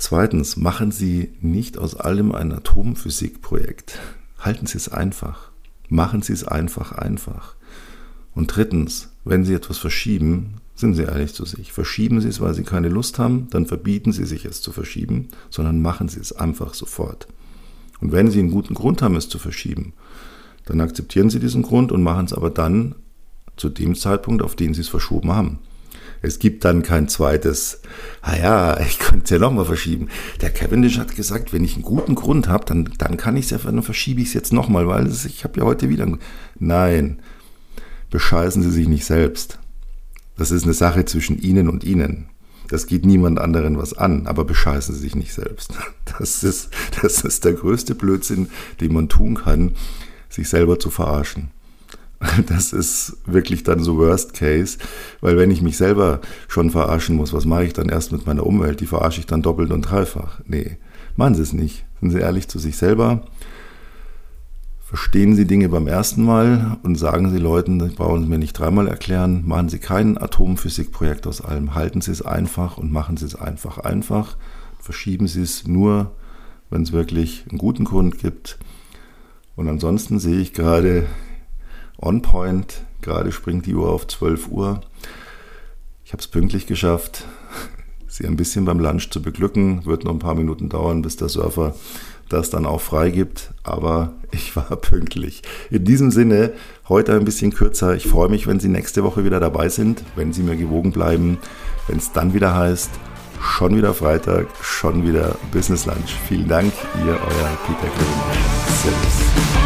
Zweitens, 0.00 0.56
machen 0.56 0.92
Sie 0.92 1.30
nicht 1.42 1.76
aus 1.76 1.94
allem 1.94 2.32
ein 2.32 2.52
Atomphysikprojekt. 2.52 3.98
Halten 4.38 4.64
Sie 4.64 4.78
es 4.78 4.88
einfach. 4.88 5.50
Machen 5.90 6.22
Sie 6.22 6.32
es 6.32 6.42
einfach 6.42 6.92
einfach. 6.92 7.54
Und 8.34 8.46
drittens, 8.46 9.10
wenn 9.26 9.44
Sie 9.44 9.52
etwas 9.52 9.76
verschieben, 9.76 10.54
sind 10.74 10.94
Sie 10.94 11.02
ehrlich 11.02 11.34
zu 11.34 11.44
sich. 11.44 11.74
Verschieben 11.74 12.22
Sie 12.22 12.28
es, 12.28 12.40
weil 12.40 12.54
Sie 12.54 12.62
keine 12.62 12.88
Lust 12.88 13.18
haben, 13.18 13.48
dann 13.50 13.66
verbieten 13.66 14.12
Sie 14.12 14.24
sich 14.24 14.46
es 14.46 14.62
zu 14.62 14.72
verschieben, 14.72 15.28
sondern 15.50 15.82
machen 15.82 16.08
Sie 16.08 16.18
es 16.18 16.32
einfach 16.32 16.72
sofort. 16.72 17.28
Und 18.00 18.10
wenn 18.10 18.30
Sie 18.30 18.38
einen 18.38 18.52
guten 18.52 18.72
Grund 18.72 19.02
haben, 19.02 19.16
es 19.16 19.28
zu 19.28 19.38
verschieben, 19.38 19.92
dann 20.64 20.80
akzeptieren 20.80 21.28
Sie 21.28 21.40
diesen 21.40 21.60
Grund 21.60 21.92
und 21.92 22.02
machen 22.02 22.24
es 22.24 22.32
aber 22.32 22.48
dann 22.48 22.94
zu 23.58 23.68
dem 23.68 23.94
Zeitpunkt, 23.94 24.40
auf 24.40 24.56
den 24.56 24.72
Sie 24.72 24.80
es 24.80 24.88
verschoben 24.88 25.30
haben. 25.30 25.58
Es 26.22 26.38
gibt 26.38 26.64
dann 26.64 26.82
kein 26.82 27.08
zweites, 27.08 27.80
ah 28.22 28.36
ja, 28.36 28.80
ich 28.86 28.98
könnte 28.98 29.24
es 29.24 29.30
ja 29.30 29.38
nochmal 29.38 29.64
verschieben. 29.64 30.08
Der 30.40 30.50
Cavendish 30.50 30.98
hat 30.98 31.16
gesagt, 31.16 31.52
wenn 31.52 31.64
ich 31.64 31.74
einen 31.74 31.82
guten 31.82 32.14
Grund 32.14 32.48
habe, 32.48 32.64
dann, 32.64 32.90
dann 32.98 33.16
kann 33.16 33.36
ich 33.36 33.46
es 33.46 33.50
ja, 33.50 33.58
dann 33.58 33.82
verschiebe 33.82 34.20
ich 34.20 34.28
es 34.28 34.34
jetzt 34.34 34.52
nochmal, 34.52 34.86
weil 34.86 35.06
es, 35.06 35.24
ich 35.24 35.44
habe 35.44 35.60
ja 35.60 35.66
heute 35.66 35.88
wieder. 35.88 36.06
Nein, 36.58 37.20
bescheißen 38.10 38.62
Sie 38.62 38.70
sich 38.70 38.88
nicht 38.88 39.04
selbst. 39.04 39.58
Das 40.36 40.50
ist 40.50 40.64
eine 40.64 40.74
Sache 40.74 41.04
zwischen 41.04 41.38
Ihnen 41.38 41.68
und 41.68 41.84
Ihnen. 41.84 42.28
Das 42.68 42.86
geht 42.86 43.04
niemand 43.04 43.40
anderen 43.40 43.78
was 43.78 43.94
an, 43.94 44.28
aber 44.28 44.44
bescheißen 44.44 44.94
Sie 44.94 45.00
sich 45.00 45.14
nicht 45.14 45.34
selbst. 45.34 45.74
Das 46.18 46.42
ist, 46.42 46.70
das 47.00 47.22
ist 47.22 47.44
der 47.44 47.52
größte 47.52 47.94
Blödsinn, 47.94 48.48
den 48.80 48.92
man 48.92 49.08
tun 49.08 49.36
kann, 49.36 49.76
sich 50.28 50.48
selber 50.48 50.78
zu 50.78 50.90
verarschen. 50.90 51.50
Das 52.46 52.72
ist 52.72 53.16
wirklich 53.26 53.64
dann 53.64 53.82
so 53.82 53.96
Worst 53.96 54.34
Case, 54.34 54.78
weil 55.20 55.36
wenn 55.36 55.50
ich 55.50 55.62
mich 55.62 55.76
selber 55.76 56.20
schon 56.48 56.70
verarschen 56.70 57.16
muss, 57.16 57.32
was 57.32 57.44
mache 57.44 57.64
ich 57.64 57.72
dann 57.72 57.88
erst 57.88 58.12
mit 58.12 58.26
meiner 58.26 58.46
Umwelt? 58.46 58.80
Die 58.80 58.86
verarsche 58.86 59.20
ich 59.20 59.26
dann 59.26 59.42
doppelt 59.42 59.70
und 59.70 59.82
dreifach. 59.82 60.40
Nee, 60.46 60.78
machen 61.16 61.34
Sie 61.34 61.42
es 61.42 61.52
nicht. 61.52 61.84
Sind 62.00 62.10
Sie 62.10 62.18
ehrlich 62.18 62.48
zu 62.48 62.58
sich 62.58 62.76
selber. 62.76 63.22
Verstehen 64.80 65.36
Sie 65.36 65.46
Dinge 65.46 65.68
beim 65.68 65.86
ersten 65.86 66.24
Mal 66.24 66.78
und 66.82 66.96
sagen 66.96 67.30
Sie 67.30 67.38
Leuten, 67.38 67.78
das 67.78 67.92
brauchen 67.92 68.22
Sie 68.22 68.28
mir 68.28 68.38
nicht 68.38 68.54
dreimal 68.54 68.88
erklären. 68.88 69.44
Machen 69.46 69.68
Sie 69.68 69.78
kein 69.78 70.18
Atomphysikprojekt 70.18 71.26
aus 71.26 71.40
allem. 71.40 71.74
Halten 71.74 72.00
Sie 72.00 72.10
es 72.10 72.22
einfach 72.22 72.76
und 72.76 72.90
machen 72.90 73.16
Sie 73.16 73.26
es 73.26 73.36
einfach 73.36 73.78
einfach. 73.78 74.36
Verschieben 74.80 75.28
Sie 75.28 75.42
es 75.42 75.66
nur, 75.66 76.10
wenn 76.70 76.82
es 76.82 76.90
wirklich 76.90 77.44
einen 77.48 77.58
guten 77.58 77.84
Grund 77.84 78.18
gibt. 78.18 78.58
Und 79.54 79.68
ansonsten 79.68 80.18
sehe 80.18 80.40
ich 80.40 80.54
gerade 80.54 81.06
on 82.00 82.22
point. 82.22 82.82
Gerade 83.02 83.32
springt 83.32 83.66
die 83.66 83.74
Uhr 83.74 83.88
auf 83.88 84.06
12 84.06 84.48
Uhr. 84.48 84.80
Ich 86.04 86.12
habe 86.12 86.20
es 86.20 86.26
pünktlich 86.26 86.66
geschafft, 86.66 87.24
sie 88.08 88.26
ein 88.26 88.36
bisschen 88.36 88.64
beim 88.64 88.80
Lunch 88.80 89.10
zu 89.10 89.22
beglücken. 89.22 89.84
Wird 89.84 90.04
noch 90.04 90.12
ein 90.12 90.18
paar 90.18 90.34
Minuten 90.34 90.68
dauern, 90.68 91.02
bis 91.02 91.16
der 91.16 91.28
Surfer 91.28 91.74
das 92.28 92.50
dann 92.50 92.64
auch 92.66 92.80
freigibt. 92.80 93.50
Aber 93.62 94.14
ich 94.30 94.56
war 94.56 94.76
pünktlich. 94.76 95.42
In 95.70 95.84
diesem 95.84 96.10
Sinne, 96.10 96.52
heute 96.88 97.14
ein 97.14 97.24
bisschen 97.24 97.52
kürzer. 97.52 97.94
Ich 97.94 98.06
freue 98.06 98.28
mich, 98.28 98.46
wenn 98.46 98.60
Sie 98.60 98.68
nächste 98.68 99.04
Woche 99.04 99.24
wieder 99.24 99.40
dabei 99.40 99.68
sind, 99.68 100.02
wenn 100.16 100.32
Sie 100.32 100.42
mir 100.42 100.56
gewogen 100.56 100.92
bleiben, 100.92 101.38
wenn 101.86 101.98
es 101.98 102.12
dann 102.12 102.34
wieder 102.34 102.54
heißt, 102.54 102.90
schon 103.40 103.76
wieder 103.76 103.94
Freitag, 103.94 104.46
schon 104.62 105.06
wieder 105.06 105.36
Business 105.52 105.86
Lunch. 105.86 106.14
Vielen 106.28 106.48
Dank, 106.48 106.72
ihr 107.04 107.12
euer 107.12 107.58
Peter 107.66 107.88
Kevin. 107.88 108.40
Servus. 108.82 109.59